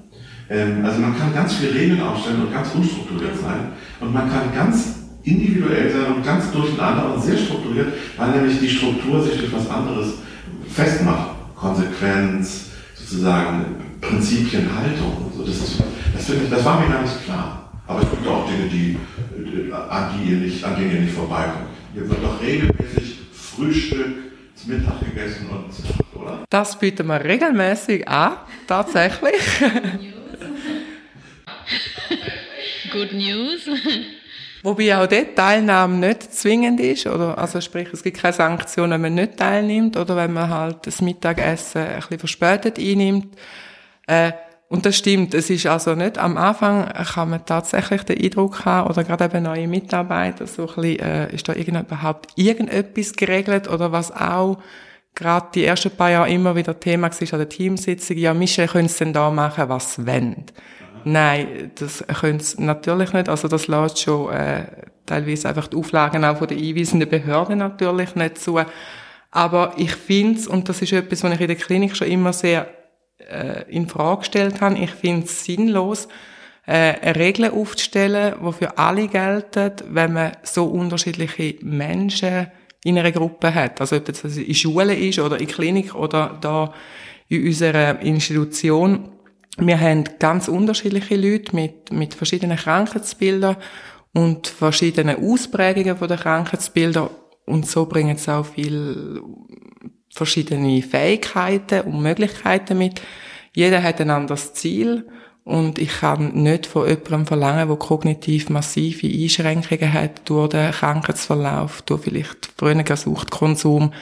[0.48, 3.72] Ähm, also man kann ganz viele Regeln aufstellen und ganz unstrukturiert sein.
[4.00, 8.68] Und man kann ganz individuell sein und ganz durcheinander und sehr strukturiert, weil nämlich die
[8.70, 10.18] Struktur sich durch was anderes
[10.68, 11.30] festmacht.
[11.56, 15.32] Konsequenz, sozusagen Prinzipien, Haltung.
[15.36, 15.42] So.
[15.42, 15.82] Das, ist,
[16.14, 17.70] das, ich, das war mir gar nicht klar.
[17.86, 18.98] Aber es gibt auch Dinge, die,
[19.70, 21.66] äh, an, die ihr nicht, an denen ihr nicht vorbeikommt.
[21.92, 24.16] Hier wird doch regelmäßig Frühstück
[24.54, 25.66] zum Mittag gegessen und
[26.20, 26.44] oder?
[26.50, 29.34] Das bieten wir regelmäßig an, tatsächlich.
[32.92, 33.68] Good News.
[34.62, 39.00] Wobei auch dort Teilnahme nicht zwingend ist, oder, also sprich, es gibt keine Sanktionen, wenn
[39.02, 43.36] man nicht teilnimmt, oder wenn man halt das Mittagessen ein bisschen verspätet einnimmt.
[44.06, 44.32] Äh,
[44.68, 48.90] und das stimmt, es ist also nicht, am Anfang kann man tatsächlich den Eindruck haben,
[48.90, 53.68] oder gerade eben neue Mitarbeiter, so ein bisschen, äh, ist da irgend überhaupt irgendetwas geregelt,
[53.68, 54.58] oder was auch
[55.14, 58.88] gerade die ersten paar Jahre immer wieder Thema war an der Teamsitzung, ja, Michel, können
[58.88, 60.46] Sie denn da machen, was Sie wollen?
[61.08, 63.28] Nein, das können sie natürlich nicht.
[63.28, 64.66] Also das lässt schon äh,
[65.06, 68.58] teilweise einfach die Auflagen auch von der einweisenden Behörde natürlich nicht zu.
[69.30, 72.32] Aber ich finde es, und das ist etwas, was ich in der Klinik schon immer
[72.32, 72.68] sehr
[73.18, 76.08] äh, in Frage gestellt habe, ich finde es sinnlos,
[76.66, 82.48] äh, eine Regel aufzustellen, die für alle gelten, wenn man so unterschiedliche Menschen
[82.84, 83.80] in einer Gruppe hat.
[83.80, 86.72] Also ob das in Schule ist oder in Klinik oder da
[87.28, 89.08] in unserer Institution.
[89.58, 93.56] Wir haben ganz unterschiedliche Leute mit, mit verschiedenen Krankheitsbildern
[94.12, 97.10] und verschiedenen Ausprägungen der Krankheitsbilder
[97.46, 99.22] und so bringen sie auch viel
[100.16, 103.02] verschiedene Fähigkeiten und Möglichkeiten mit.
[103.54, 105.06] Jeder hat ein anderes Ziel
[105.44, 111.82] und ich kann nicht von jemandem verlangen, der kognitiv massive Einschränkungen hat durch den Krankheitsverlauf,
[111.82, 113.92] durch vielleicht früheren Suchtkonsum,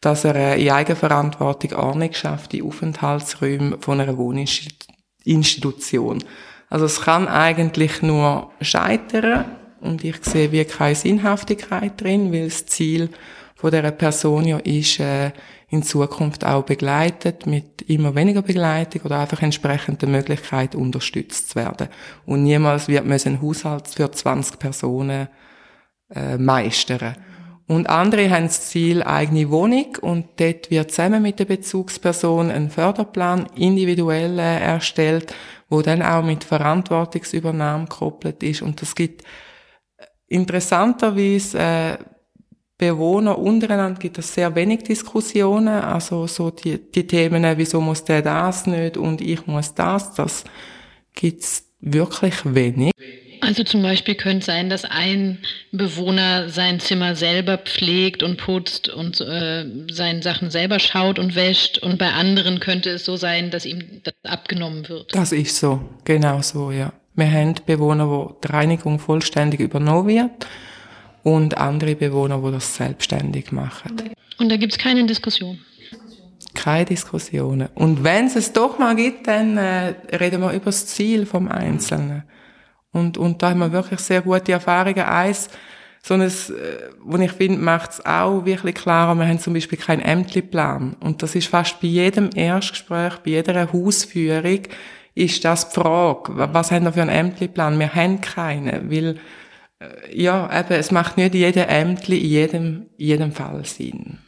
[0.00, 4.92] dass er in Eigenverantwortung Ordnung schafft, die Aufenthaltsräume von einer Wohninstitution
[5.24, 6.24] Institution.
[6.68, 9.44] Also es kann eigentlich nur scheitern
[9.80, 13.10] und ich sehe wie keine Sinnhaftigkeit drin, weil das Ziel
[13.62, 15.30] von der Person ja ist, äh,
[15.68, 21.88] in Zukunft auch begleitet, mit immer weniger Begleitung oder einfach entsprechende Möglichkeit unterstützt zu werden.
[22.26, 25.28] Und niemals wird man einen Haushalt für 20 Personen
[26.12, 27.14] äh, meistern.
[27.68, 32.68] Und andere haben das Ziel eigene Wohnung und dort wird zusammen mit der Bezugsperson ein
[32.68, 35.32] Förderplan individuell äh, erstellt,
[35.68, 38.60] wo dann auch mit Verantwortungsübernahme gekoppelt ist.
[38.62, 41.98] Und es gibt äh, interessanterweise äh,
[42.82, 48.02] Bewohner untereinander gibt es sehr wenig Diskussionen, also so die, die Themen, äh, wieso muss
[48.02, 50.42] der das nicht und ich muss das, das
[51.14, 52.90] gibt's wirklich wenig.
[53.40, 55.38] Also zum Beispiel könnte es sein, dass ein
[55.70, 61.78] Bewohner sein Zimmer selber pflegt und putzt und äh, seine Sachen selber schaut und wäscht
[61.78, 65.14] und bei anderen könnte es so sein, dass ihm das abgenommen wird.
[65.14, 66.92] Das ist so, genau so, ja.
[67.14, 70.48] Wir haben Bewohner, wo die Reinigung vollständig übernommen wird
[71.22, 74.10] und andere Bewohner, wo das selbstständig machen.
[74.38, 75.60] Und da gibt es keine Diskussion?
[76.54, 77.68] Keine Diskussionen.
[77.74, 81.48] Und wenn es es doch mal gibt, dann äh, reden wir über das Ziel vom
[81.48, 82.24] Einzelnen.
[82.92, 85.00] Und, und da haben wir wirklich sehr gute Erfahrungen.
[85.00, 85.48] Eins,
[86.02, 86.30] so ein, äh,
[87.02, 90.96] wo ich finde, macht es auch wirklich klarer, wir haben zum Beispiel keinen Ämterplan.
[91.00, 94.62] Und das ist fast bei jedem Erstgespräch, bei jeder Hausführung,
[95.14, 97.78] ist das die Frage, was haben wir für einen Ämterplan?
[97.78, 99.16] Wir haben keinen, weil,
[100.12, 104.18] ja, eben, es macht nicht jeder Ämtli in jedem, in jedem Fall Sinn.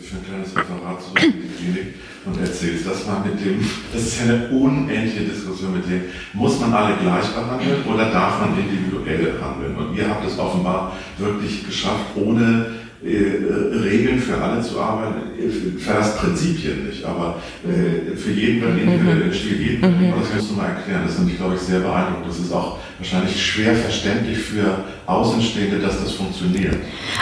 [0.00, 1.94] Für ein kleines Referat zurück in Klinik
[2.26, 6.60] und erzählst das mal mit dem, das ist ja eine unendliche Diskussion mit dem, muss
[6.60, 9.76] man alle gleich behandeln oder darf man individuell handeln?
[9.76, 12.66] Und ihr habt es offenbar wirklich geschafft, ohne
[13.04, 15.32] Regeln für alle zu arbeiten,
[15.78, 19.62] für das Prinzipien nicht, aber äh, für jeden wird individuell mhm.
[19.64, 20.08] Jeden.
[20.08, 20.14] Mhm.
[20.18, 21.02] Das musst du mal erklären.
[21.04, 22.28] Das ist nämlich, glaube ich, sehr beeindruckend.
[22.28, 26.76] Das ist auch wahrscheinlich schwer verständlich für Außenstehende, dass das funktioniert.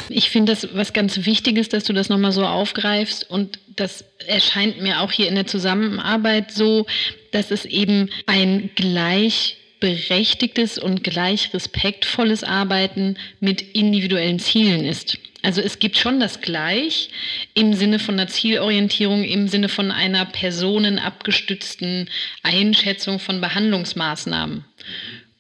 [0.09, 4.81] Ich finde das was ganz Wichtiges, dass du das nochmal so aufgreifst und das erscheint
[4.81, 6.87] mir auch hier in der Zusammenarbeit so,
[7.33, 15.19] dass es eben ein gleich berechtigtes und gleich respektvolles Arbeiten mit individuellen Zielen ist.
[15.43, 17.11] Also es gibt schon das Gleich
[17.55, 22.09] im Sinne von einer Zielorientierung, im Sinne von einer personenabgestützten
[22.45, 24.65] Einschätzung von Behandlungsmaßnahmen.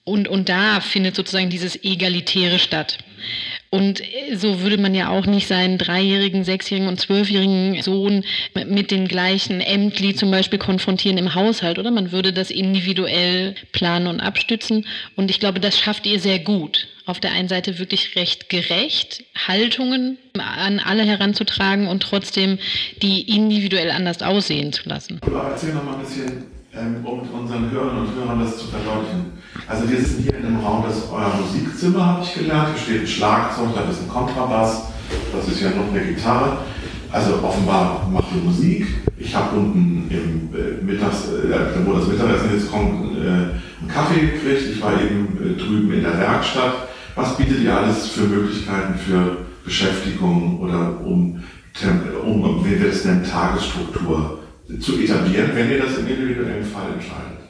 [0.04, 2.98] Und, und da findet sozusagen dieses Egalitäre statt.
[3.74, 4.02] Und
[4.34, 8.22] so würde man ja auch nicht seinen dreijährigen, sechsjährigen und zwölfjährigen Sohn
[8.66, 11.90] mit den gleichen Ämtli zum Beispiel konfrontieren im Haushalt, oder?
[11.90, 14.86] Man würde das individuell planen und abstützen.
[15.16, 16.86] Und ich glaube, das schafft ihr sehr gut.
[17.06, 22.58] Auf der einen Seite wirklich recht gerecht, Haltungen an alle heranzutragen und trotzdem
[23.00, 25.18] die individuell anders aussehen zu lassen.
[25.22, 29.32] Aber erzähl noch mal ein bisschen, ähm, um unseren Hörern und Hörern das zu verdeutlichen.
[29.68, 32.68] Also wir sind hier in einem Raum, das ist euer Musikzimmer, habe ich gelernt.
[32.74, 34.84] Hier steht ein Schlagzeug, da ist ein Kontrabass,
[35.34, 36.58] das ist ja noch eine Gitarre.
[37.10, 38.86] Also offenbar macht ihr Musik.
[39.18, 44.20] Ich habe unten im äh, Mittags, äh, wo das Mittagessen jetzt kommt, äh, einen Kaffee
[44.20, 44.70] gekriegt.
[44.72, 46.88] Ich war eben äh, drüben in der Werkstatt.
[47.14, 51.42] Was bietet ihr alles für Möglichkeiten für Beschäftigung oder um,
[52.24, 54.41] um wie wir das nennen, Tagesstruktur
[54.80, 57.42] zu etablieren, wenn ihr das im individuellen Fall entscheidet?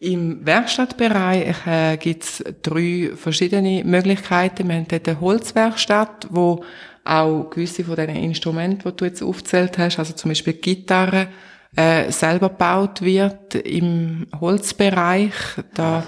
[0.00, 4.68] Im Werkstattbereich äh, gibt es drei verschiedene Möglichkeiten.
[4.68, 6.64] Wir haben dort eine Holzwerkstatt, wo
[7.04, 11.28] auch gewisse von den Instrumenten, die du jetzt aufgezählt hast, also zum Beispiel Gitarre,
[11.76, 15.32] äh, selber gebaut wird im Holzbereich.
[15.74, 16.02] Da,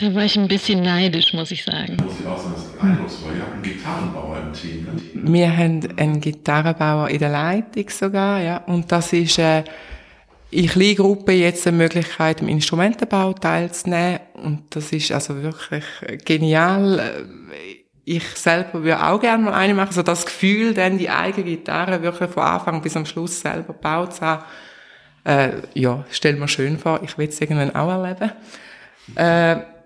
[0.00, 1.98] da war ich ein bisschen neidisch, muss ich sagen.
[2.02, 3.32] Muss ich auch sagen, das ist eindrucksvoll.
[3.36, 5.32] Ihr habt einen Gitarrenbauer im Team.
[5.32, 8.56] Wir haben einen Gitarrenbauer in der Leitung sogar, ja.
[8.64, 9.62] Und das ist äh,
[10.50, 14.20] in Kleingruppen jetzt eine Möglichkeit, im Instrumentenbau teilzunehmen.
[14.42, 15.84] Und das ist also wirklich
[16.24, 17.26] genial.
[18.06, 19.88] Ich selber würde auch gerne mal eine machen.
[19.88, 24.14] Also das Gefühl, dann die eigene Gitarre wirklich von Anfang bis am Schluss selber gebaut
[24.14, 24.44] zu haben,
[25.24, 27.00] äh, ja, stell mir schön vor.
[27.04, 28.32] Ich will es irgendwann auch erleben.
[29.14, 29.79] Äh,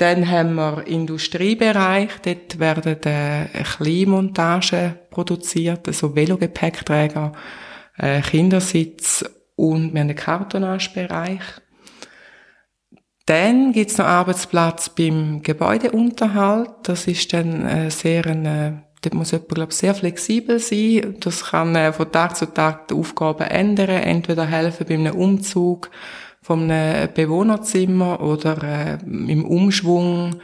[0.00, 2.10] dann haben wir Industriebereich.
[2.22, 7.32] Dort werden äh, Kleinmontagen produziert, also Velogepäckträger,
[7.98, 9.24] äh, Kindersitz
[9.56, 11.42] und wir haben einen Kartonagebereich.
[13.26, 16.70] Dann gibt es noch Arbeitsplatz beim Gebäudeunterhalt.
[16.84, 21.16] Das ist dann äh, sehr ein, äh, dort muss jemand, glaube sehr flexibel sein.
[21.20, 23.90] Das kann äh, von Tag zu Tag die Aufgaben ändern.
[23.90, 25.90] Entweder helfen bei einem Umzug
[26.42, 30.40] von einem Bewohnerzimmer oder äh, im Umschwung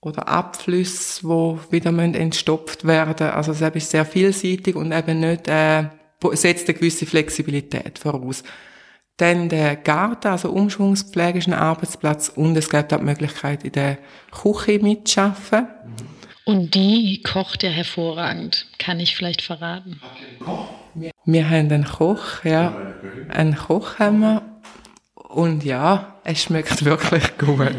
[0.00, 3.28] oder Abflüsse, wo wieder entstopft werden.
[3.28, 5.84] Also es ist sehr vielseitig und eben nicht äh,
[6.32, 8.42] setzt eine gewisse Flexibilität voraus.
[9.16, 13.72] Dann der Garten, also Umschwungspflege ist ein Arbeitsplatz und es gibt auch die Möglichkeit, in
[13.72, 13.98] der
[14.30, 15.68] Küche mitzuarbeiten.
[16.44, 20.00] Und die kocht ja hervorragend, kann ich vielleicht verraten.
[21.24, 22.94] Wir haben einen Koch, ja.
[23.28, 24.51] Einen Koch haben wir.
[25.32, 27.72] Und ja, es schmeckt wirklich gut.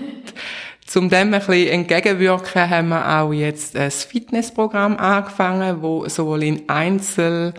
[0.86, 6.68] Zum dem ein bisschen entgegenwirken, haben wir auch jetzt ein Fitnessprogramm angefangen, wo sowohl in
[6.68, 7.54] Einzel-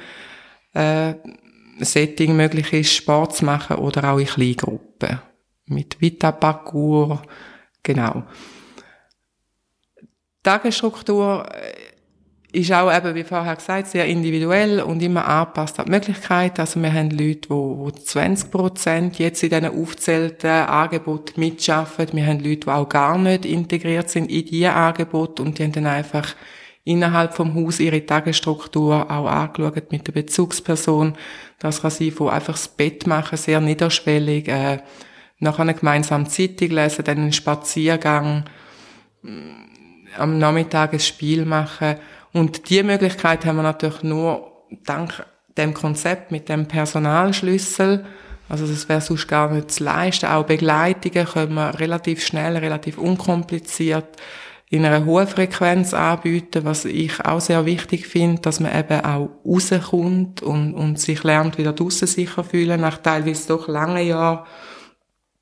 [0.75, 1.15] äh,
[1.81, 5.21] Setting möglich ist, Sport zu machen oder auch in Kleingruppen.
[5.67, 7.21] Mit Vita-Parcours,
[7.83, 8.25] genau.
[10.43, 11.49] Tagesstruktur
[12.55, 16.61] ist auch eben, wie vorher gesagt, sehr individuell und immer angepasst an die Möglichkeiten.
[16.61, 22.09] Also wir haben Leute, die, die 20 Prozent jetzt in diesen aufzählten Angeboten mitschaffen.
[22.13, 25.73] Wir haben Leute, die auch gar nicht integriert sind in diese Angebote und die haben
[25.73, 26.35] dann einfach
[26.85, 31.15] innerhalb vom Haus ihre Tagesstruktur auch angeschaut mit der Bezugsperson.
[31.59, 34.79] Das kann sein, wo einfach das Bett machen, sehr niederschwellig, äh,
[35.39, 38.45] nachher eine gemeinsame Zeitung lesen, dann einen Spaziergang,
[39.23, 39.65] mm,
[40.19, 41.97] am Nachmittag ein Spiel machen.
[42.35, 44.53] Und die Möglichkeit haben wir natürlich nur
[44.85, 45.25] dank
[45.57, 48.05] dem Konzept mit dem Personalschlüssel.
[48.49, 50.27] Also das wäre sonst gar nicht zu leisten.
[50.27, 54.17] Auch Begleitungen können wir relativ schnell, relativ unkompliziert
[54.69, 59.31] in einer hohen Frequenz anbieten, was ich auch sehr wichtig finde, dass man eben auch
[59.47, 64.45] rauskommt und, und sich lernt, wieder draussen sicher fühlen, nach teilweise doch langen Jahren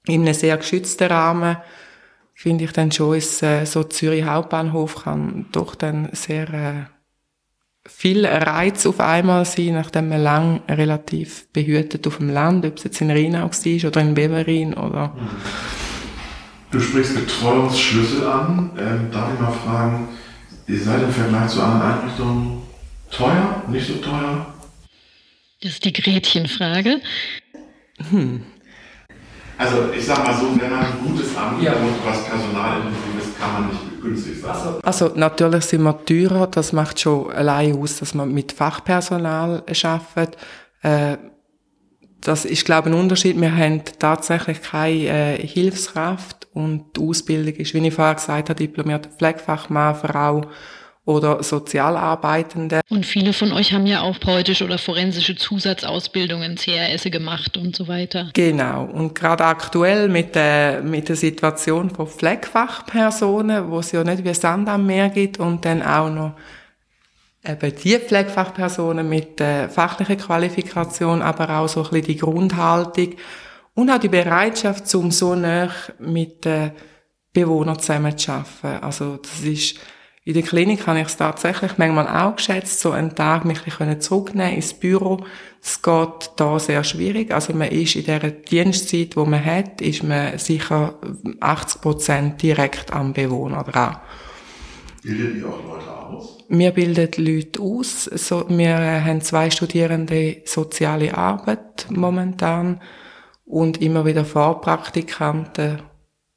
[0.07, 1.57] in einem sehr geschützten Rahmen,
[2.35, 6.85] finde ich dann schon, ist, äh, so Zürich Hauptbahnhof kann doch dann sehr äh,
[7.89, 12.85] viel Reiz auf einmal sein, nachdem man lang relativ behütet auf dem Land, ob es
[12.85, 15.17] jetzt in Rheinau war oder in Beverin oder
[16.73, 18.71] Du sprichst Betreuungsschlüssel an.
[18.79, 20.09] Ähm, darf ich mal fragen,
[20.67, 22.63] ihr seid im Vergleich zu anderen Einrichtungen
[23.11, 24.55] Teuer, nicht so teuer?
[25.61, 27.03] Das ist die Gretchenfrage.
[28.11, 28.43] Hm.
[29.59, 31.75] Also ich sag mal so, wenn man ein gutes Angebot, ja.
[32.05, 34.51] was personalintensiv ist, kann man nicht günstig sein.
[34.51, 39.63] Also, also natürlich sind wir teurer, das macht schon allein aus, dass man mit Fachpersonal
[39.85, 40.37] arbeitet.
[40.83, 41.17] Äh,
[42.21, 43.41] das ist, glaube ich, ein Unterschied.
[43.41, 48.59] Wir haben tatsächlich keine äh, Hilfskraft und die Ausbildung ist, wie ich vorher gesagt habe,
[48.59, 50.43] diplomierter Pflegefachmann, Frau
[51.05, 52.81] oder Sozialarbeitende.
[52.89, 57.89] Und viele von euch haben ja auch poetische oder forensische Zusatzausbildungen, CRS gemacht und so
[57.89, 58.31] weiter.
[58.35, 58.85] Genau.
[58.85, 64.35] Und gerade aktuell mit der, mit der Situation von Pflegefachpersonen, wo es ja nicht wie
[64.35, 66.35] Sand am Meer gibt und dann auch noch
[67.45, 73.15] eben die Pflegefachpersonen mit der fachlichen Qualifikation, aber auch so ein bisschen die Grundhaltung
[73.75, 76.73] und auch die Bereitschaft, zum so nah mit den
[77.33, 78.85] Bewohnern zusammen zu arbeiten.
[78.85, 79.81] Also das ist
[80.25, 84.01] in der Klinik habe ich es tatsächlich manchmal auch geschätzt, so einen Tag mich ein
[84.01, 85.25] zurücknehmen ins Büro.
[85.61, 87.33] Es geht da sehr schwierig.
[87.33, 90.95] Also man ist in der Dienstzeit, wo man hat, ist man sicher
[91.41, 93.97] 80 Prozent direkt am Bewohner dran.
[95.03, 96.39] Bildet ihr auch Leute aus?
[96.49, 98.05] Wir bilden Leute aus.
[98.05, 102.81] So, wir haben zwei Studierende soziale Arbeit momentan
[103.45, 105.83] und immer wieder Vorpraktikanten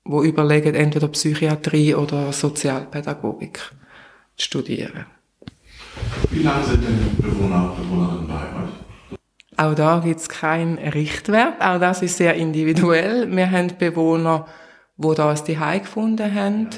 [0.06, 3.60] die überlegen, entweder Psychiatrie oder Sozialpädagogik
[4.38, 5.06] zu studieren.
[6.30, 8.86] Wie lange sind denn Bewohner und Bewohnerinnen bei euch?
[9.58, 11.62] Auch da gibt es keinen Richtwert.
[11.62, 13.34] Auch das ist sehr individuell.
[13.34, 14.48] Wir haben Bewohner,
[14.98, 16.70] die da die Heim gefunden haben.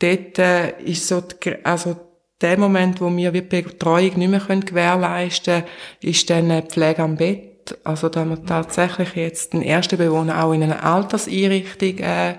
[0.00, 1.96] Dort äh, ist so, die, also
[2.40, 5.66] der Moment, wo wir die Betreuung nicht mehr gewährleisten können,
[6.00, 7.78] ist dann die Pflege am Bett.
[7.84, 12.34] Also da haben wir tatsächlich jetzt den ersten Bewohner auch in eine Alterseinrichtung äh,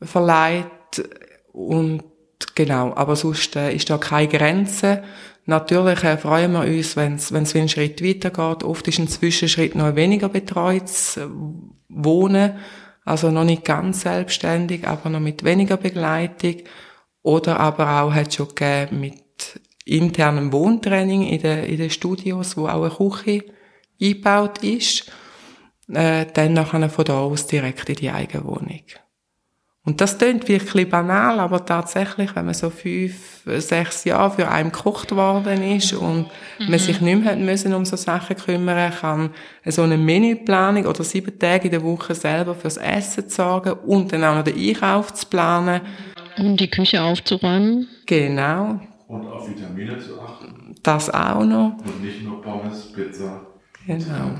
[0.00, 1.04] verleiht
[1.52, 2.02] und
[2.54, 5.02] genau, aber sonst äh, ist da keine Grenze.
[5.46, 8.64] Natürlich äh, freuen wir uns, wenn es einen Schritt weitergeht.
[8.64, 11.26] Oft ist ein Zwischenschritt noch weniger betreutes äh,
[11.88, 12.52] Wohnen,
[13.04, 16.56] also noch nicht ganz selbstständig, aber noch mit weniger Begleitung.
[17.22, 22.68] Oder aber auch hat schon gegeben mit internem Wohntraining in den, in den Studios, wo
[22.68, 23.44] auch eine Küche
[24.00, 25.10] eingebaut ist.
[25.92, 28.82] Äh, dann nachher von da aus direkt in die eigene Wohnung.
[29.88, 34.70] Und das klingt wirklich banal, aber tatsächlich, wenn man so fünf, sechs Jahre für einen
[34.70, 36.26] gekocht worden ist und
[36.58, 36.68] mhm.
[36.68, 39.30] man sich nicht mehr müssen um so Sachen kümmern, kann
[39.64, 44.24] so eine Menüplanung oder sieben Tage in der Woche selber fürs Essen sorgen und dann
[44.24, 45.80] auch noch den Einkauf zu planen.
[46.36, 47.88] Und die Küche aufzuräumen.
[48.04, 48.80] Genau.
[49.06, 50.74] Und auf Vitamine zu achten.
[50.82, 51.78] Das auch noch.
[51.78, 53.40] Und nicht nur Pommes, Pizza.
[53.86, 54.32] Genau.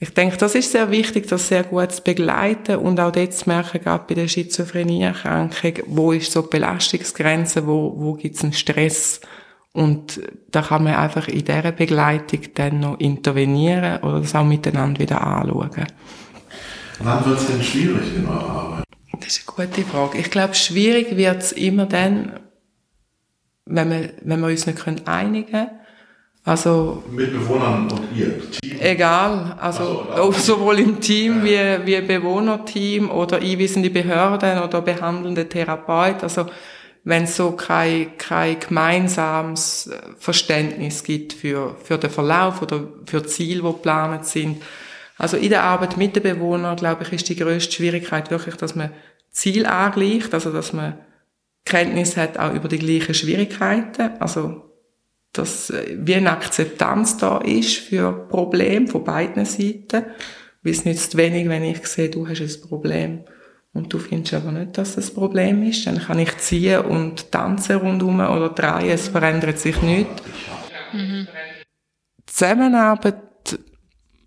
[0.00, 3.48] Ich denke, das ist sehr wichtig, das sehr gut zu begleiten und auch dort zu
[3.48, 8.52] merken, gerade bei der Schizophrenie-Erkrankung, wo ist so die Belastungsgrenze, wo, wo gibt es einen
[8.52, 9.20] Stress
[9.72, 10.20] und
[10.50, 15.20] da kann man einfach in dieser Begleitung dann noch intervenieren oder das auch miteinander wieder
[15.20, 15.86] anschauen.
[17.00, 18.84] Wann wird es denn schwierig in eurer Arbeit?
[19.18, 20.18] Das ist eine gute Frage.
[20.18, 22.40] Ich glaube, schwierig wird es immer dann,
[23.64, 25.70] wenn wir, wenn wir uns nicht einigen können
[26.44, 28.78] also mit Bewohnern und ihr Team?
[28.78, 31.84] Egal, also, also sowohl im Team ja.
[31.84, 36.22] wie, wie Bewohnerteam oder einweisende Behörden oder behandelnde Therapeut.
[36.22, 36.46] Also
[37.02, 43.62] wenn es so kein, kein gemeinsames Verständnis gibt für, für den Verlauf oder für Ziele,
[43.62, 44.62] die geplant sind.
[45.16, 48.74] Also in der Arbeit mit den Bewohnern, glaube ich, ist die größte Schwierigkeit wirklich, dass
[48.74, 48.90] man
[49.30, 50.98] Ziel angleicht, also dass man
[51.64, 54.10] Kenntnis hat auch über die gleichen Schwierigkeiten.
[54.20, 54.73] Also
[55.34, 60.06] dass äh, wie eine Akzeptanz da ist für Probleme von beiden Seiten.
[60.62, 63.24] Weil es nützt wenig, wenn ich sehe, du hast ein Problem
[63.74, 65.86] und du findest aber nicht, dass das ein Problem ist.
[65.86, 70.22] Dann kann ich ziehen und tanzen rundherum oder drehen, es verändert sich nichts.
[70.92, 71.28] Mhm.
[72.24, 73.20] Zusammenarbeit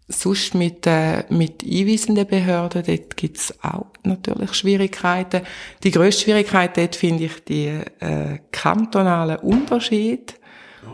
[0.08, 5.42] sonst mit, äh, mit einweisenden Behörden, dort gibt's auch natürlich Schwierigkeiten.
[5.84, 10.34] Die grösste Schwierigkeit dort finde ich die äh, kantonalen Unterschiede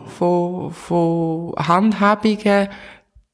[0.06, 2.68] von, von Handhabungen,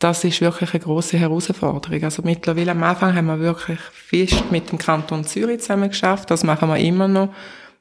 [0.00, 2.02] das ist wirklich eine große Herausforderung.
[2.02, 6.30] Also mittlerweile am Anfang haben wir wirklich fest mit dem Kanton Zürich zusammen geschafft.
[6.30, 7.34] Das machen wir immer noch.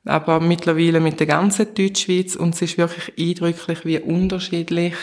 [0.03, 2.35] Aber mittlerweile mit der ganzen Deutschschweiz.
[2.35, 4.95] Und es ist wirklich eindrücklich, wie unterschiedlich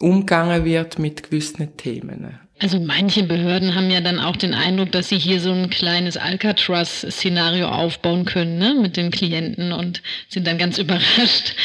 [0.00, 2.38] umgegangen wird mit gewissen Themen.
[2.62, 6.16] Also manche Behörden haben ja dann auch den Eindruck, dass sie hier so ein kleines
[6.16, 11.56] Alcatraz-Szenario aufbauen können ne, mit den Klienten und sind dann ganz überrascht,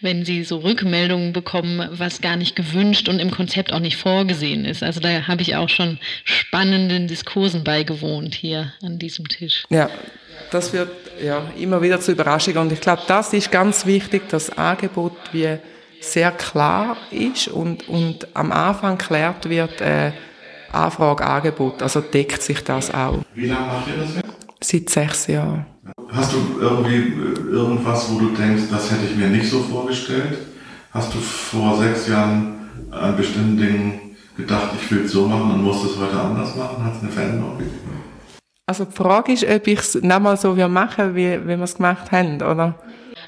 [0.00, 4.64] wenn sie so Rückmeldungen bekommen, was gar nicht gewünscht und im Konzept auch nicht vorgesehen
[4.64, 4.82] ist.
[4.82, 9.64] Also da habe ich auch schon spannenden Diskursen beigewohnt hier an diesem Tisch.
[9.68, 9.90] Ja,
[10.50, 10.90] das wird
[11.22, 15.58] ja immer wieder zur Überraschung und ich glaube, das ist ganz wichtig, das Angebot wie
[16.00, 20.12] sehr klar ist und, und am Anfang geklärt wird, äh,
[20.72, 23.18] Anfrage, Angebot, also deckt sich das auch.
[23.34, 24.26] Wie lange macht ihr das jetzt?
[24.62, 25.66] Seit sechs Jahren.
[26.10, 30.38] Hast du irgendwie äh, irgendwas, wo du denkst, das hätte ich mir nicht so vorgestellt?
[30.92, 35.62] Hast du vor sechs Jahren an bestimmten Dingen gedacht, ich will es so machen und
[35.62, 36.84] muss es heute anders machen?
[36.84, 38.02] Hat es eine Veränderung gegeben?
[38.66, 42.10] Also die Frage ist, ob ich es nochmal so machen wie, wie wir es gemacht
[42.10, 42.74] haben, oder?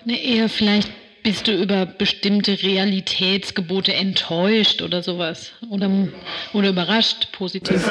[0.05, 0.91] Ne, eher vielleicht
[1.23, 5.53] bist du über bestimmte Realitätsgebote enttäuscht oder sowas?
[5.71, 5.91] Oder,
[6.53, 7.89] oder überrascht, positiv?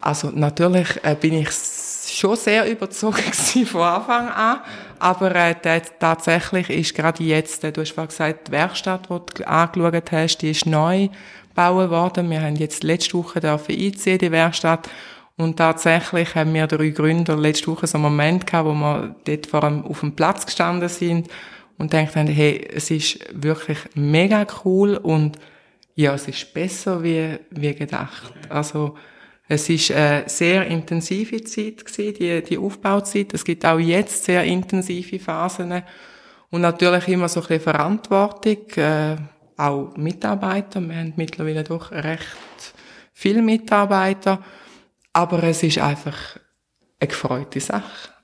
[0.00, 3.22] Also natürlich äh, bin ich schon sehr überzogen
[3.66, 4.60] von Anfang an.
[4.98, 5.54] Aber äh,
[5.98, 10.38] tatsächlich ist gerade jetzt, äh, du hast vorhin gesagt, die Werkstatt, die du angeschaut hast,
[10.38, 11.08] die ist neu
[11.48, 12.30] gebaut worden.
[12.30, 14.88] Wir haben jetzt letzte Woche einziehen, die Werkstatt.
[15.38, 19.46] Und tatsächlich haben wir drei Gründer letzte Woche so einen Moment gehabt, wo wir dort
[19.46, 21.28] vor allem auf dem Platz gestanden sind
[21.78, 25.38] und gedacht haben, hey, es ist wirklich mega cool und
[25.94, 28.32] ja, es ist besser wie, wie gedacht.
[28.48, 28.96] Also,
[29.48, 33.32] es ist eine sehr intensive Zeit gewesen, die, die Aufbauzeit.
[33.32, 35.82] Es gibt auch jetzt sehr intensive Phasen.
[36.50, 39.16] Und natürlich immer so ein bisschen Verantwortung, äh,
[39.56, 40.80] auch Mitarbeiter.
[40.80, 42.74] Wir haben mittlerweile doch recht
[43.12, 44.42] viele Mitarbeiter.
[45.12, 46.38] Aber es ist einfach
[47.00, 48.15] eine gefreute Sache.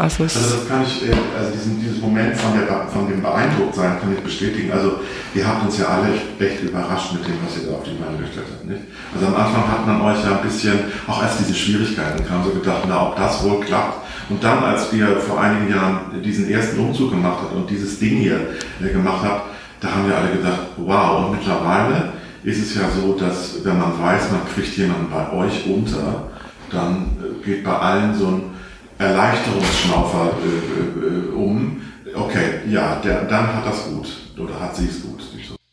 [0.00, 3.98] Also, also das kann ich, äh, also diesen, dieses Moment von, der, von dem Beeindrucktsein
[3.98, 4.70] kann ich bestätigen.
[4.70, 5.00] Also
[5.34, 8.16] ihr habt uns ja alle echt überrascht mit dem, was ihr da auf die Beine
[8.16, 8.64] gestellt habt.
[8.64, 8.82] Nicht?
[9.12, 10.78] Also am Anfang hat man euch ja ein bisschen,
[11.08, 14.06] auch als diese Schwierigkeiten kamen, so gedacht, na ob das wohl klappt.
[14.28, 18.18] Und dann, als ihr vor einigen Jahren diesen ersten Umzug gemacht habt und dieses Ding
[18.18, 18.38] hier
[18.80, 22.12] äh, gemacht habt, da haben wir alle gedacht, wow, und mittlerweile
[22.44, 26.28] ist es ja so, dass wenn man weiß, man kriegt jemanden bei euch unter,
[26.70, 28.57] dann äh, geht bei allen so ein
[28.98, 31.82] Erleichterungsschnaufer äh, äh, um.
[32.14, 35.20] Okay, ja, der, dann hat das gut oder hat sie es gut.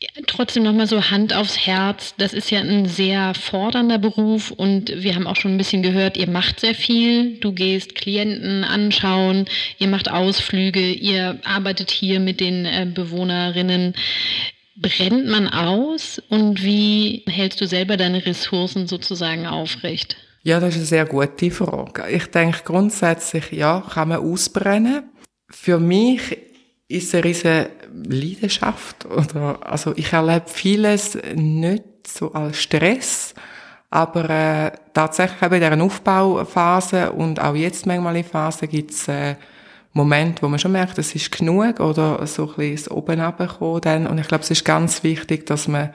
[0.00, 2.14] Ja, trotzdem nochmal so Hand aufs Herz.
[2.18, 6.18] Das ist ja ein sehr fordernder Beruf und wir haben auch schon ein bisschen gehört,
[6.18, 7.38] ihr macht sehr viel.
[7.40, 9.46] Du gehst Klienten anschauen,
[9.78, 13.94] ihr macht Ausflüge, ihr arbeitet hier mit den äh, Bewohnerinnen.
[14.76, 20.16] Brennt man aus und wie hältst du selber deine Ressourcen sozusagen aufrecht?
[20.46, 22.08] Ja, das ist eine sehr gute Frage.
[22.08, 25.02] Ich denke grundsätzlich, ja, kann man ausbrennen.
[25.50, 26.38] Für mich
[26.86, 29.06] ist es eine riesige Leidenschaft.
[29.06, 33.34] Oder, also ich erlebe vieles nicht so als Stress,
[33.90, 39.08] aber äh, tatsächlich eben in dieser Aufbauphase und auch jetzt manchmal in Phase gibt es
[39.08, 39.34] äh,
[39.94, 44.06] Momente, wo man schon merkt, es ist genug oder so ein bisschen das Oben runterkommen
[44.06, 45.90] Und ich glaube, es ist ganz wichtig, dass man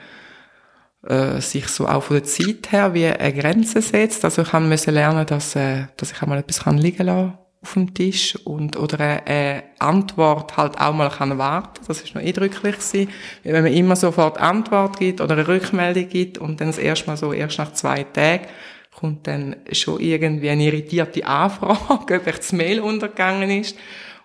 [1.07, 4.23] äh, sich so auch von der Zeit her wie eine Grenze setzt.
[4.23, 7.93] Also ich musste lernen, dass, äh, dass ich einmal etwas kann liegen lassen auf dem
[7.93, 11.81] Tisch und oder eine, eine Antwort halt auch mal kann warten.
[11.87, 13.09] Das ist noch eindrücklich gewesen.
[13.43, 17.17] Wenn man immer sofort Antwort gibt oder eine Rückmeldung gibt und dann das erste Mal
[17.17, 18.47] so erst nach zwei Tagen
[18.93, 21.77] kommt dann schon irgendwie eine irritierte Anfrage,
[22.15, 23.77] ob das Mail untergegangen ist.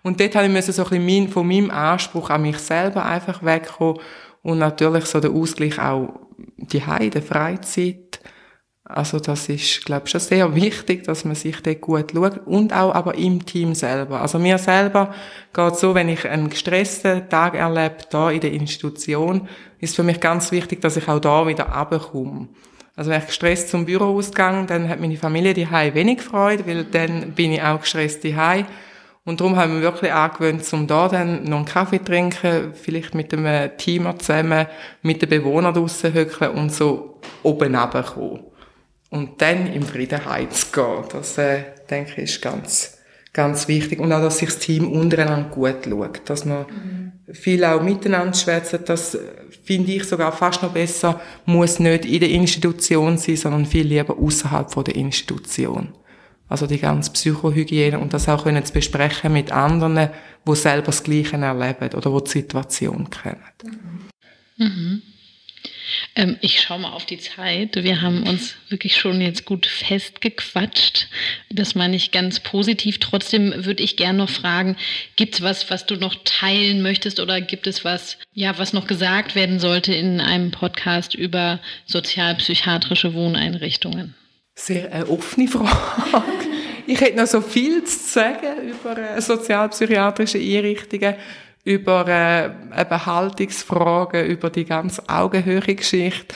[0.03, 4.01] Und dort habe ich so ein bisschen von meinem Anspruch an mich selber einfach wegkommen
[4.43, 6.26] und natürlich so der Ausgleich auch
[6.57, 8.21] die Heide, Freizeit.
[8.89, 12.73] Also das ist, glaube ich, schon sehr wichtig, dass man sich dort gut schaut und
[12.73, 14.21] auch aber im Team selber.
[14.21, 15.13] Also mir selber
[15.53, 19.49] geht so, wenn ich einen gestressten Tag erlebe, da in der Institution,
[19.81, 22.49] ist für mich ganz wichtig, dass ich auch da wieder runterkomme.
[22.95, 26.85] Also wenn ich gestresst zum Büro ausgehe, dann hat meine Familie die wenig Freude, weil
[26.85, 28.37] dann bin ich auch gestresst die
[29.27, 33.13] und darum haben wir wirklich angewöhnt, um da dann noch einen Kaffee zu trinken, vielleicht
[33.13, 34.67] mit einem Team zusammen,
[35.03, 38.45] mit den Bewohnern draussen hückeln und so oben runterkommen.
[39.11, 41.05] Und dann im Frieden heimzugehen.
[41.11, 42.99] Das, äh, denke ich, ist ganz,
[43.33, 43.99] ganz wichtig.
[43.99, 46.21] Und auch, dass sich das Team untereinander gut schaut.
[46.27, 46.67] Dass man
[47.27, 47.35] mhm.
[47.35, 48.79] viel auch miteinander schwätzt.
[48.85, 49.19] Das
[49.65, 51.21] finde ich sogar fast noch besser.
[51.47, 55.89] Muss nicht in der Institution sein, sondern viel lieber außerhalb der Institution.
[56.49, 60.11] Also die ganze Psychohygiene und das auch können zu besprechen mit anderen,
[60.45, 64.09] wo selber das Gleiche erleben oder wo die Situation kennen.
[64.57, 65.03] Mhm.
[66.15, 67.77] Ähm, ich schaue mal auf die Zeit.
[67.77, 71.09] Wir haben uns wirklich schon jetzt gut festgequatscht.
[71.51, 72.99] Das meine ich ganz positiv.
[72.99, 74.77] Trotzdem würde ich gerne noch fragen,
[75.17, 78.87] gibt es was, was du noch teilen möchtest oder gibt es was, ja, was noch
[78.87, 84.15] gesagt werden sollte in einem Podcast über sozialpsychiatrische Wohneinrichtungen?
[84.59, 85.69] Sehr eine offene Frage.
[86.87, 91.15] Ich hätte noch so viel zu sagen über äh, sozialpsychiatrische Einrichtungen,
[91.63, 96.35] über äh, Behaltungsfragen, über die ganze Augenhöhe-Geschichte.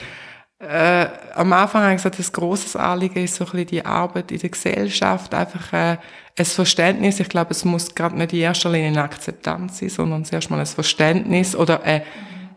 [0.59, 4.31] Äh, am Anfang habe ich gesagt, das grosses Anliegen ist so ein bisschen die Arbeit
[4.31, 5.97] in der Gesellschaft, einfach äh,
[6.37, 7.19] ein Verständnis.
[7.19, 10.59] Ich glaube, es muss gerade nicht in erster Linie eine Akzeptanz sein, sondern zuerst mal
[10.59, 12.03] ein Verständnis oder eine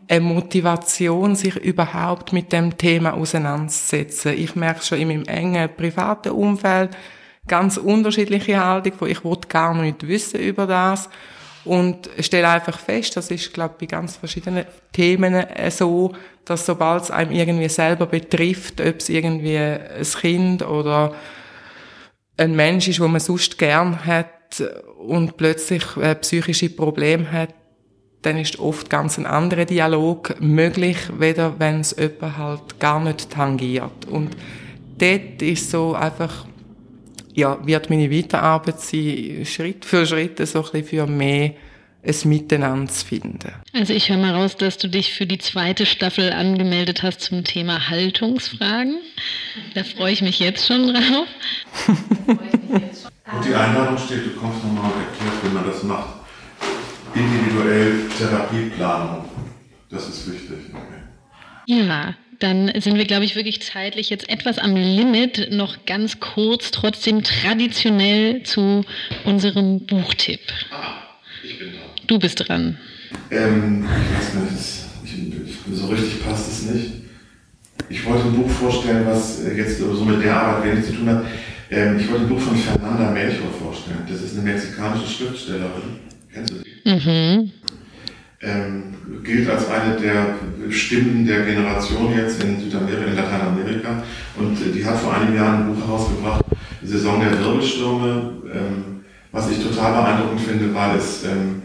[0.09, 4.35] eine Motivation, sich überhaupt mit dem Thema auseinanderzusetzen.
[4.35, 6.97] Ich merke schon in meinem engen privaten Umfeld
[7.47, 11.09] ganz unterschiedliche Haltung, wo ich gar nicht wissen über das
[11.65, 16.13] und stelle einfach fest, das ist, glaube ich, bei ganz verschiedenen Themen so,
[16.45, 21.15] dass sobald es einem irgendwie selber betrifft, ob es irgendwie ein Kind oder
[22.37, 24.63] ein Mensch ist, wo man sonst gern hat
[24.99, 27.55] und plötzlich äh, psychische Probleme hat,
[28.25, 33.31] dann ist oft ganz ein anderer Dialog möglich, weder wenn es jemand halt gar nicht
[33.31, 34.07] tangiert.
[34.11, 34.37] Und
[34.99, 36.47] dort ist so einfach,
[37.35, 41.53] ja, wird meine Weiterarbeit sein, Schritt für Schritt so ein bisschen für mehr
[42.07, 43.53] es miteinander zu finden.
[43.73, 47.45] Also ich höre mal raus, dass du dich für die zweite Staffel angemeldet hast zum
[47.45, 48.99] Thema Haltungsfragen.
[49.75, 51.27] Da freue ich mich jetzt schon drauf.
[53.33, 56.24] Und die Einladung steht, du kommst nochmal erklärt, wie man das macht.
[57.15, 59.25] Individuell Therapieplanung.
[59.91, 60.59] Das ist wichtig.
[60.73, 61.05] Okay.
[61.67, 65.53] Ja, dann sind wir, glaube ich, wirklich zeitlich jetzt etwas am Limit.
[65.53, 68.85] Noch ganz kurz, trotzdem traditionell zu
[69.25, 70.41] unserem Buchtipp.
[70.71, 70.95] Ah,
[71.43, 71.79] ich bin da.
[72.07, 72.79] Du bist dran.
[73.31, 73.87] Ähm,
[74.21, 74.53] ich weiß
[75.05, 76.91] nicht, ich, so richtig passt es nicht.
[77.89, 81.25] Ich wollte ein Buch vorstellen, was jetzt so mit der Arbeit wenig zu tun hat.
[81.71, 84.05] Ähm, ich wollte ein Buch von Fernanda Melchor vorstellen.
[84.09, 86.01] Das ist eine mexikanische Schriftstellerin.
[86.35, 86.91] Kennst du die?
[86.91, 87.51] Mhm.
[88.43, 88.83] Ähm,
[89.23, 90.35] gilt als eine der
[90.71, 94.03] Stimmen der Generation jetzt in Südamerika, in Lateinamerika.
[94.37, 96.45] Und äh, die hat vor einigen Jahren ein Buch herausgebracht,
[96.83, 98.33] Saison der Wirbelstürme.
[98.53, 98.95] Ähm,
[99.35, 101.63] was ich total beeindruckend finde, weil es ähm,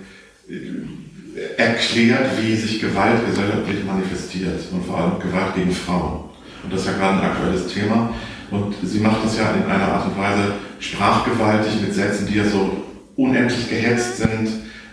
[1.56, 6.30] erklärt, wie sich Gewalt gesellschaftlich manifestiert und vor allem Gewalt gegen Frauen.
[6.64, 8.14] Und das ist ja gerade ein aktuelles Thema.
[8.50, 12.46] Und sie macht das ja in einer Art und Weise sprachgewaltig mit Sätzen, die ja
[12.46, 12.86] so
[13.20, 14.50] unendlich gehetzt sind,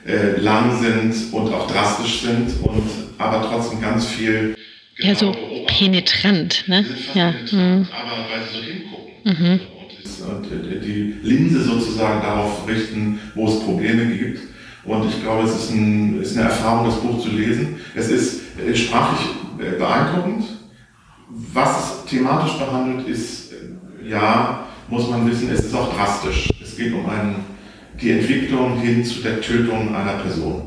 [0.06, 2.82] äh, lang sind und auch drastisch sind und
[3.18, 4.54] aber trotzdem ganz viel.
[4.98, 5.34] Ja, so
[5.66, 6.84] penetrant, ne?
[7.14, 7.32] Ja.
[7.32, 7.88] Penetrant, mhm.
[7.92, 9.12] Aber weil sie so hingucken.
[9.24, 9.60] Mhm.
[10.26, 14.40] Und, und äh, die Linse sozusagen darauf richten, wo es Probleme gibt
[14.86, 17.80] und ich glaube, es ist, ein, ist eine Erfahrung, das Buch zu lesen.
[17.94, 20.44] Es ist äh, sprachlich äh, beeindruckend.
[21.28, 26.48] Was es thematisch behandelt, ist, äh, ja, muss man wissen, es ist auch drastisch.
[26.62, 27.34] Es geht um einen,
[28.00, 30.62] die Entwicklung hin zu der Tötung einer Person.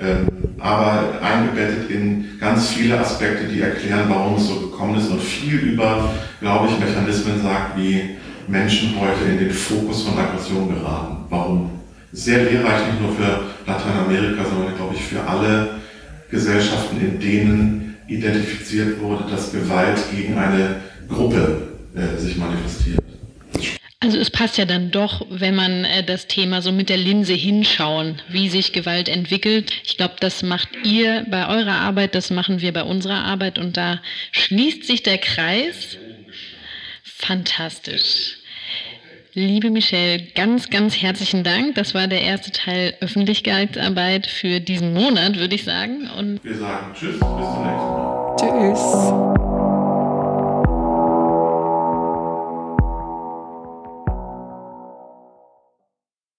[0.00, 5.20] Ähm, aber eingebettet in ganz viele Aspekte, die erklären, warum es so gekommen ist und
[5.20, 8.16] viel über, glaube ich, Mechanismen sagt, wie
[8.46, 11.16] Menschen heute in den Fokus von Aggression geraten.
[11.28, 11.78] Warum?
[12.12, 15.80] sehr lehrreich, nicht nur für Lateinamerika, sondern, glaube ich, für alle
[16.30, 20.76] Gesellschaften, in denen identifiziert wurde, dass Gewalt gegen eine
[21.08, 23.02] Gruppe äh, sich manifestiert.
[24.00, 27.32] Also es passt ja dann doch, wenn man äh, das Thema so mit der Linse
[27.32, 29.72] hinschauen, wie sich Gewalt entwickelt.
[29.84, 33.76] Ich glaube, das macht ihr bei eurer Arbeit, das machen wir bei unserer Arbeit und
[33.76, 35.96] da schließt sich der Kreis.
[37.02, 38.36] Fantastisch.
[39.34, 41.74] Liebe Michelle, ganz, ganz herzlichen Dank.
[41.74, 46.08] Das war der erste Teil Öffentlichkeitsarbeit für diesen Monat, würde ich sagen.
[46.16, 48.36] Und Wir sagen Tschüss, bis zum nächsten Mal.
[48.38, 49.37] Tschüss.